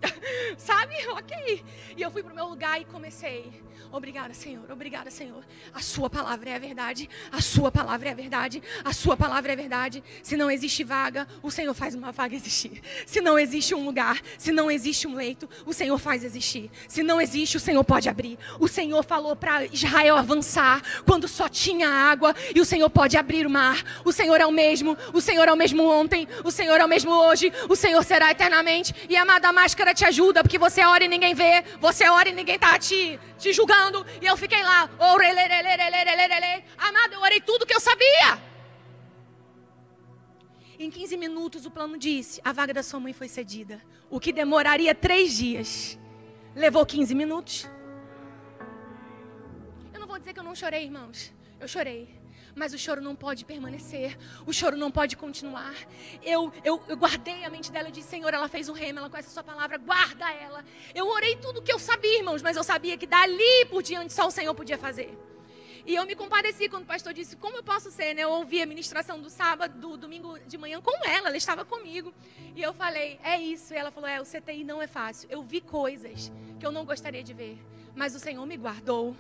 [0.57, 0.95] Sabe?
[1.09, 1.63] Ok.
[1.95, 3.51] E eu fui pro meu lugar e comecei.
[3.91, 4.71] Obrigada, Senhor.
[4.71, 5.43] Obrigada, Senhor.
[5.73, 7.09] A Sua palavra é a verdade.
[7.29, 8.63] A Sua palavra é a verdade.
[8.85, 10.01] A Sua palavra é a verdade.
[10.23, 12.81] Se não existe vaga, o Senhor faz uma vaga existir.
[13.05, 16.71] Se não existe um lugar, se não existe um leito, o Senhor faz existir.
[16.87, 18.39] Se não existe, o Senhor pode abrir.
[18.61, 23.45] O Senhor falou para Israel avançar quando só tinha água e o Senhor pode abrir
[23.45, 23.83] o mar.
[24.05, 24.97] O Senhor é o mesmo.
[25.11, 26.29] O Senhor é o mesmo ontem.
[26.45, 27.51] O Senhor é o mesmo hoje.
[27.67, 28.95] O Senhor será eternamente.
[29.09, 31.61] E amada, máscara te ajuda porque você ora e ninguém vê.
[31.81, 34.89] Você ora e ninguém está te, te julgando orando e eu fiquei lá.
[36.77, 38.39] Amado, eu orei tudo que eu sabia.
[40.77, 43.81] Em 15 minutos o plano disse: a vaga da sua mãe foi cedida.
[44.09, 45.97] O que demoraria três dias.
[46.55, 47.69] Levou 15 minutos.
[49.93, 51.33] Eu não vou dizer que eu não chorei, irmãos.
[51.59, 52.20] Eu chorei
[52.55, 55.75] mas o choro não pode permanecer, o choro não pode continuar.
[56.23, 59.09] Eu, eu, eu guardei a mente dela e disse: Senhor, ela fez o rema, ela
[59.09, 60.63] conhece a sua palavra, guarda ela.
[60.93, 64.13] Eu orei tudo o que eu sabia, irmãos, mas eu sabia que dali por diante
[64.13, 65.17] só o Senhor podia fazer.
[65.85, 68.13] E eu me compadeci quando o pastor disse: Como eu posso ser?
[68.13, 68.23] Né?
[68.23, 72.13] Eu ouvi a ministração do sábado, do domingo de manhã com ela, ela estava comigo.
[72.55, 73.73] E eu falei: É isso.
[73.73, 75.27] E ela falou: É, o CTI não é fácil.
[75.31, 77.57] Eu vi coisas que eu não gostaria de ver,
[77.95, 79.15] mas o Senhor me guardou.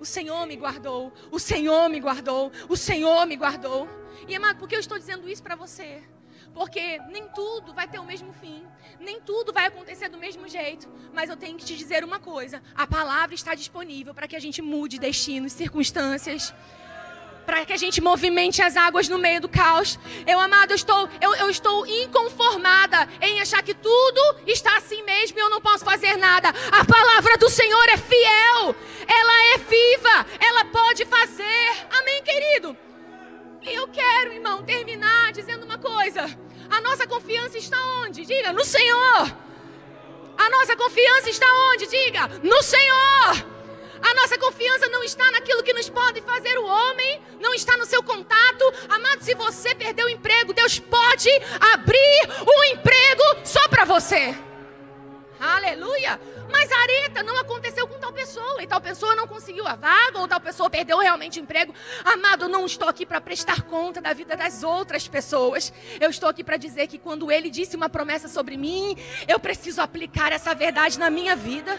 [0.00, 1.12] O Senhor me guardou.
[1.30, 2.50] O Senhor me guardou.
[2.68, 3.86] O Senhor me guardou.
[4.26, 6.02] E amado, por que eu estou dizendo isso para você?
[6.54, 8.64] Porque nem tudo vai ter o mesmo fim,
[8.98, 10.88] nem tudo vai acontecer do mesmo jeito.
[11.12, 14.40] Mas eu tenho que te dizer uma coisa: a palavra está disponível para que a
[14.40, 16.52] gente mude destinos, circunstâncias
[17.46, 19.98] para que a gente movimente as águas no meio do caos.
[20.26, 25.38] Eu, amado, eu estou, eu, eu estou inconformada em achar que tudo está assim mesmo
[25.38, 26.48] e eu não posso fazer nada.
[26.70, 28.74] A palavra do Senhor é fiel,
[29.06, 31.86] ela é viva, ela pode fazer.
[31.90, 32.76] Amém, querido?
[33.62, 36.24] E eu quero, irmão, terminar dizendo uma coisa.
[36.70, 38.24] A nossa confiança está onde?
[38.24, 39.36] Diga, no Senhor.
[40.38, 41.86] A nossa confiança está onde?
[41.86, 43.59] Diga, no Senhor.
[44.02, 47.86] A nossa confiança não está naquilo que nos pode fazer o homem, não está no
[47.86, 48.64] seu contato.
[48.88, 51.28] Amado, se você perdeu o emprego, Deus pode
[51.72, 54.34] abrir o emprego só para você.
[55.40, 56.20] Aleluia!
[56.52, 60.28] Mas Areta não aconteceu com tal pessoa, e tal pessoa não conseguiu a vaga, ou
[60.28, 61.74] tal pessoa perdeu realmente o emprego.
[62.04, 65.72] Amado, não estou aqui para prestar conta da vida das outras pessoas.
[65.98, 68.96] Eu estou aqui para dizer que quando ele disse uma promessa sobre mim,
[69.26, 71.78] eu preciso aplicar essa verdade na minha vida.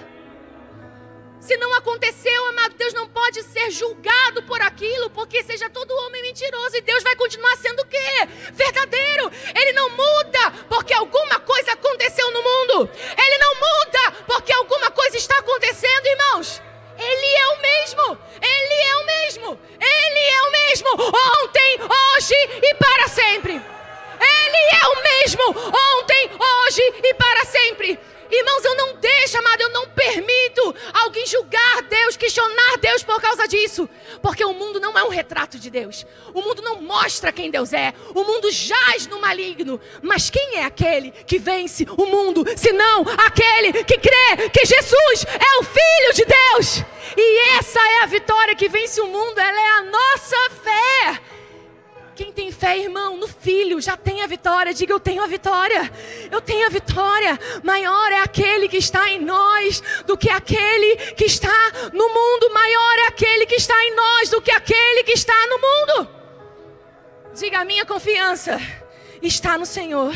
[1.41, 6.21] Se não aconteceu, amado, Deus não pode ser julgado por aquilo, porque seja todo homem
[6.21, 8.27] mentiroso e Deus vai continuar sendo o quê?
[8.53, 9.31] Verdadeiro.
[9.55, 12.89] Ele não muda porque alguma coisa aconteceu no mundo.
[12.93, 16.61] Ele não muda porque alguma coisa está acontecendo, irmãos.
[16.95, 18.17] Ele é o mesmo.
[18.39, 19.59] Ele é o mesmo.
[19.79, 20.89] Ele é o mesmo.
[21.43, 23.53] Ontem, hoje e para sempre.
[23.53, 25.43] Ele é o mesmo.
[25.97, 28.11] Ontem, hoje e para sempre.
[28.32, 33.47] Irmãos, eu não deixo, amado, eu não permito alguém julgar Deus, questionar Deus por causa
[33.47, 33.89] disso.
[34.21, 36.05] Porque o mundo não é um retrato de Deus.
[36.34, 37.93] O mundo não mostra quem Deus é.
[38.15, 39.79] O mundo jaz no maligno.
[40.01, 45.59] Mas quem é aquele que vence o mundo, senão aquele que crê que Jesus é
[45.59, 46.86] o Filho de Deus?
[47.17, 51.30] E essa é a vitória que vence o mundo, ela é a nossa fé.
[52.16, 54.74] Quem tem fé, irmão, no filho, já tem a vitória.
[54.74, 55.91] Diga, eu tenho a vitória.
[56.30, 57.39] Eu tenho a vitória.
[57.64, 62.53] Maior é aquele que está em nós do que aquele que está no mundo.
[62.53, 66.09] Maior é aquele que está em nós do que aquele que está no mundo.
[67.34, 68.59] Diga, a minha confiança
[69.22, 70.14] está no Senhor.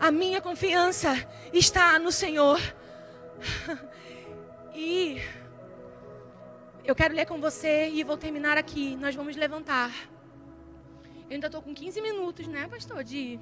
[0.00, 2.60] A minha confiança está no Senhor.
[4.78, 5.22] E
[6.84, 8.94] eu quero ler com você e vou terminar aqui.
[8.96, 9.90] Nós vamos levantar.
[11.28, 13.38] Eu ainda estou com 15 minutos, né, pastor, de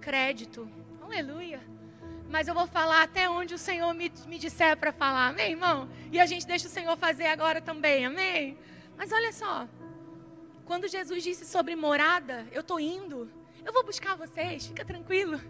[0.00, 0.68] crédito.
[1.00, 1.60] Aleluia.
[2.30, 5.88] Mas eu vou falar até onde o Senhor me, me disser para falar, amém, irmão?
[6.10, 8.58] E a gente deixa o Senhor fazer agora também, amém?
[8.96, 9.68] Mas olha só,
[10.64, 13.30] quando Jesus disse sobre morada, eu estou indo,
[13.64, 15.40] eu vou buscar vocês, fica tranquilo.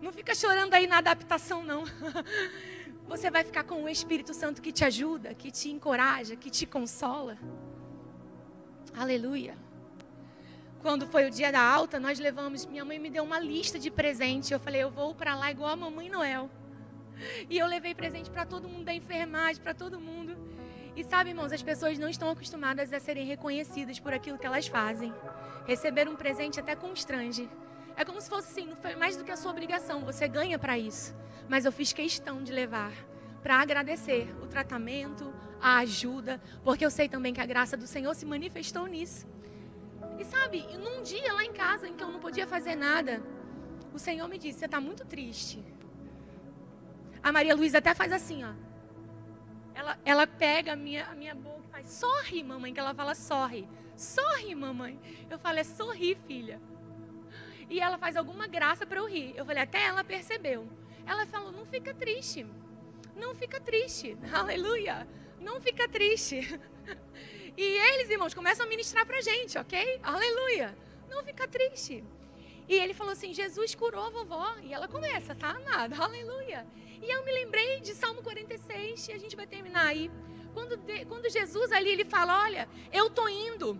[0.00, 1.84] Não fica chorando aí na adaptação, não.
[3.08, 6.66] Você vai ficar com o Espírito Santo que te ajuda, que te encoraja, que te
[6.66, 7.38] consola.
[8.94, 9.65] Aleluia.
[10.86, 12.64] Quando foi o dia da alta, nós levamos.
[12.64, 14.52] Minha mãe me deu uma lista de presentes.
[14.52, 16.48] Eu falei, eu vou para lá igual a mamãe Noel.
[17.50, 20.36] E eu levei presente para todo mundo da enfermagem, para todo mundo.
[20.94, 24.68] E sabe, irmãos, as pessoas não estão acostumadas a serem reconhecidas por aquilo que elas
[24.68, 25.12] fazem.
[25.66, 27.50] Receber um presente até constrange.
[27.96, 30.56] É como se fosse assim, não foi mais do que a sua obrigação, você ganha
[30.56, 31.16] para isso.
[31.48, 32.92] Mas eu fiz questão de levar
[33.42, 38.14] para agradecer o tratamento, a ajuda, porque eu sei também que a graça do Senhor
[38.14, 39.26] se manifestou nisso.
[40.18, 43.22] E sabe, num dia lá em casa em que eu não podia fazer nada,
[43.92, 45.62] o Senhor me disse: Você está muito triste.
[47.22, 48.52] A Maria Luísa até faz assim, ó.
[49.74, 53.14] Ela, ela pega a minha, a minha boca e faz, sorri, mamãe, que ela fala,
[53.14, 53.68] sorri.
[53.96, 54.98] Sorri, mamãe.
[55.28, 56.60] Eu falo, é sorri, filha.
[57.68, 59.34] E ela faz alguma graça para eu rir.
[59.36, 60.68] Eu falei, até ela percebeu.
[61.04, 62.46] Ela falou, não fica triste.
[63.14, 64.16] Não fica triste.
[64.32, 65.06] Aleluia.
[65.40, 66.60] Não fica triste.
[67.56, 70.00] E eles, irmãos, começam a ministrar pra gente, ok?
[70.02, 70.76] Aleluia.
[71.08, 72.04] Não fica triste.
[72.68, 74.56] E ele falou assim: Jesus curou a vovó.
[74.62, 75.96] E ela começa, tá, amada?
[76.02, 76.66] Aleluia.
[77.02, 80.10] E eu me lembrei de Salmo 46, e a gente vai terminar aí.
[80.52, 80.78] Quando,
[81.08, 83.78] quando Jesus ali ele fala: Olha, eu tô indo.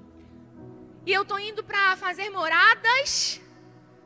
[1.04, 3.40] E eu tô indo para fazer moradas.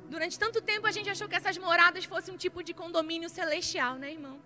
[0.08, 3.94] Durante tanto tempo a gente achou que essas moradas fossem um tipo de condomínio celestial,
[3.94, 4.40] né, irmão?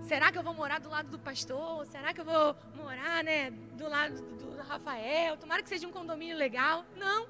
[0.00, 1.86] Será que eu vou morar do lado do pastor?
[1.86, 5.36] Será que eu vou morar, né, do lado do, do Rafael?
[5.36, 6.84] Tomara que seja um condomínio legal.
[6.96, 7.28] Não.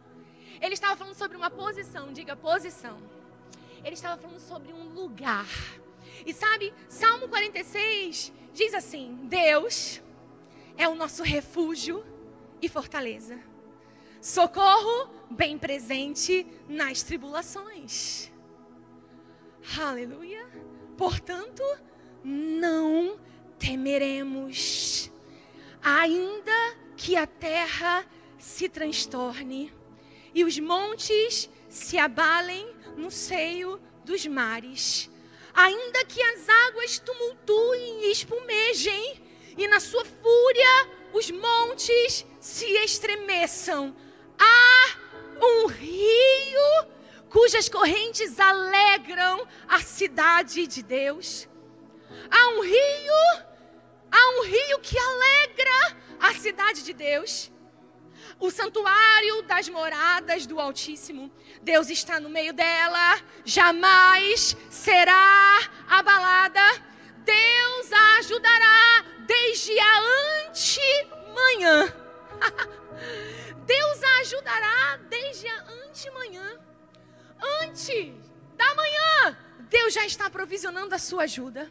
[0.61, 2.99] Ele estava falando sobre uma posição, diga posição.
[3.85, 5.47] Ele estava falando sobre um lugar.
[6.25, 10.01] E sabe, Salmo 46 diz assim: Deus
[10.77, 12.05] é o nosso refúgio
[12.61, 13.39] e fortaleza.
[14.21, 18.31] Socorro bem presente nas tribulações.
[19.81, 20.47] Aleluia.
[20.97, 21.63] Portanto,
[22.25, 23.18] não
[23.59, 25.11] temeremos,
[25.83, 28.05] ainda que a terra
[28.39, 29.73] se transtorne
[30.35, 35.11] e os montes se abalem no seio dos mares.
[35.55, 39.23] Ainda que as águas tumultuem e espumejem,
[39.57, 43.95] e na sua fúria os montes se estremeçam.
[44.39, 44.97] Há
[45.45, 46.87] um rio
[47.29, 51.49] cujas correntes alegram a cidade de Deus.
[52.31, 53.43] Há um rio,
[54.11, 57.53] há um rio que alegra a cidade de Deus
[58.43, 61.31] o santuário das moradas do Altíssimo.
[61.63, 66.61] Deus está no meio dela, jamais será abalada.
[67.19, 70.01] Deus a ajudará desde a
[70.49, 71.95] antemanhã.
[73.65, 76.59] Deus a ajudará desde a antemanhã.
[77.63, 78.13] Antes
[78.57, 79.39] da manhã,
[79.71, 81.71] Deus já está provisionando a sua ajuda.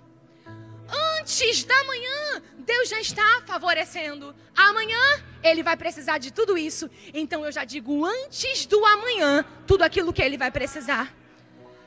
[1.19, 4.35] Antes da manhã, Deus já está favorecendo.
[4.55, 4.99] Amanhã,
[5.41, 6.89] Ele vai precisar de tudo isso.
[7.13, 11.15] Então eu já digo antes do amanhã, tudo aquilo que Ele vai precisar.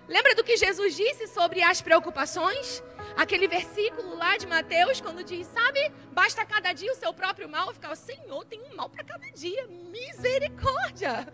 [0.08, 2.82] Lembra do que Jesus disse sobre as preocupações?
[3.16, 7.68] Aquele versículo lá de Mateus, quando diz, sabe, basta cada dia o seu próprio mal.
[7.68, 9.66] Eu ficava, Senhor, tem um mal para cada dia.
[9.66, 11.26] Misericórdia.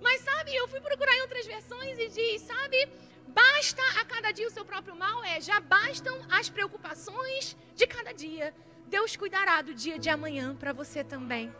[0.00, 2.88] Mas sabe, eu fui procurar em outras versões e diz, sabe,
[3.28, 8.12] Basta a cada dia o seu próprio mal, é, já bastam as preocupações de cada
[8.12, 8.54] dia.
[8.86, 11.54] Deus cuidará do dia de amanhã para você também.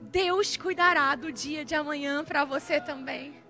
[0.00, 3.42] Deus cuidará do dia de amanhã para você também.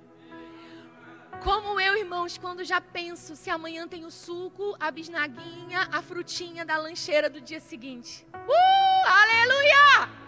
[1.42, 6.64] Como eu, irmãos, quando já penso se amanhã tem o suco, a bisnaguinha, a frutinha
[6.64, 8.26] da lancheira do dia seguinte.
[8.34, 10.27] Uh, aleluia!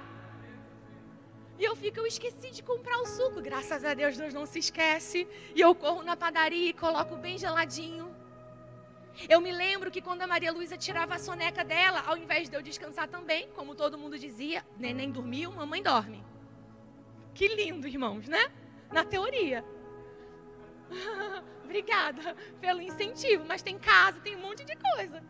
[1.61, 3.42] E eu fico, eu esqueci de comprar o suco.
[3.42, 5.28] Graças a Deus, Deus não se esquece.
[5.54, 8.11] E eu corro na padaria e coloco bem geladinho.
[9.28, 12.56] Eu me lembro que quando a Maria Luísa tirava a soneca dela, ao invés de
[12.56, 16.24] eu descansar também, como todo mundo dizia, neném dormiu, mamãe dorme.
[17.34, 18.50] Que lindo, irmãos, né?
[18.90, 19.62] Na teoria.
[21.62, 25.22] Obrigada pelo incentivo, mas tem casa, tem um monte de coisa.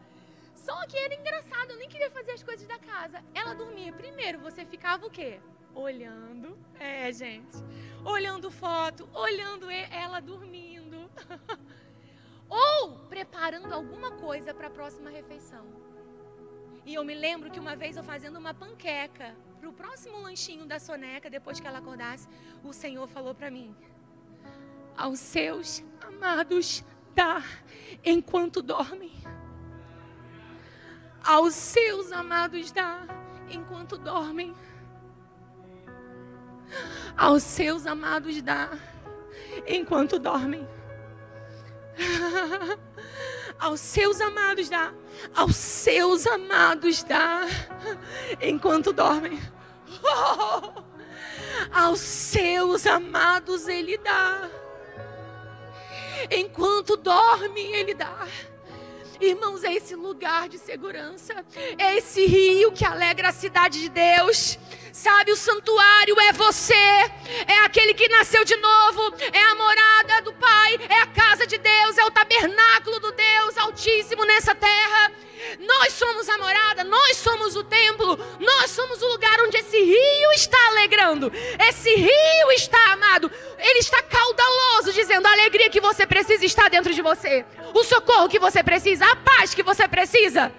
[0.54, 3.20] Só que era engraçado, eu nem queria fazer as coisas da casa.
[3.34, 3.92] Ela dormia.
[3.92, 5.40] Primeiro, você ficava o quê?
[5.80, 6.56] Olhando.
[6.78, 7.56] É, gente.
[8.04, 11.10] Olhando foto, olhando ela dormindo.
[12.48, 15.64] Ou preparando alguma coisa para a próxima refeição.
[16.84, 20.66] E eu me lembro que uma vez eu fazendo uma panqueca para o próximo lanchinho
[20.66, 22.26] da soneca, depois que ela acordasse,
[22.64, 23.76] o Senhor falou para mim:
[24.96, 26.82] Aos seus amados
[27.14, 27.42] dá
[28.04, 29.12] enquanto dormem.
[31.22, 33.06] Aos seus amados dá
[33.50, 34.54] enquanto dormem
[37.16, 38.70] aos seus amados dá
[39.66, 40.66] enquanto dormem.
[43.58, 44.92] aos seus amados dá,
[45.34, 47.42] aos seus amados dá
[48.40, 49.38] enquanto dormem.
[51.72, 54.48] Aos seus amados ele dá.
[56.30, 58.26] Enquanto dorme, ele dá.
[59.20, 61.44] Irmãos, é esse lugar de segurança,
[61.76, 64.58] é esse rio que alegra a cidade de Deus.
[64.92, 66.74] Sabe, o santuário é você,
[67.46, 71.58] é aquele que nasceu de novo, é a morada do Pai, é a casa de
[71.58, 75.12] Deus, é o tabernáculo do Deus Altíssimo nessa terra.
[75.58, 80.32] Nós somos a morada, nós somos o templo, nós somos o lugar onde esse rio
[80.32, 81.32] está alegrando,
[81.68, 86.94] esse rio está amado, ele está caudaloso, dizendo a alegria que você precisa está dentro
[86.94, 87.44] de você,
[87.74, 90.52] o socorro que você precisa, a paz que você precisa.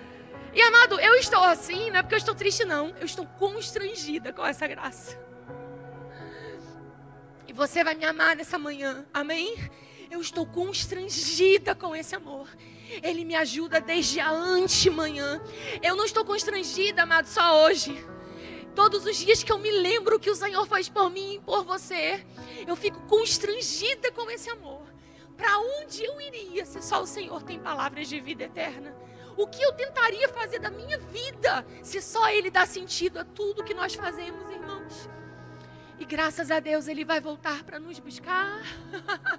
[0.54, 4.34] E amado, eu estou assim, não é porque eu estou triste, não, eu estou constrangida
[4.34, 5.18] com essa graça.
[7.48, 9.58] E você vai me amar nessa manhã, amém?
[10.10, 12.48] Eu estou constrangida com esse amor.
[13.02, 15.42] Ele me ajuda desde a antemanhã.
[15.82, 18.06] Eu não estou constrangida, amado, só hoje.
[18.76, 21.64] Todos os dias que eu me lembro que o Senhor faz por mim e por
[21.64, 22.26] você,
[22.66, 24.82] eu fico constrangida com esse amor.
[25.36, 28.96] Para onde eu iria se só o Senhor tem palavras de vida eterna?
[29.36, 33.64] O que eu tentaria fazer da minha vida se só Ele dá sentido a tudo
[33.64, 35.10] que nós fazemos, irmãos?
[36.02, 38.60] E graças a Deus ele vai voltar para nos buscar.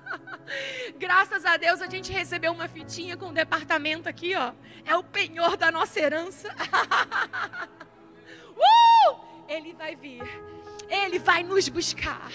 [0.96, 4.52] graças a Deus a gente recebeu uma fitinha com o departamento aqui, ó.
[4.84, 6.54] É o penhor da nossa herança.
[8.54, 9.20] uh!
[9.48, 10.22] Ele vai vir.
[10.88, 12.30] Ele vai nos buscar.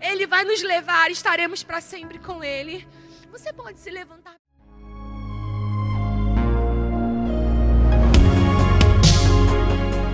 [0.00, 2.86] Ele vai nos levar, estaremos para sempre com ele.
[3.32, 4.36] Você pode se levantar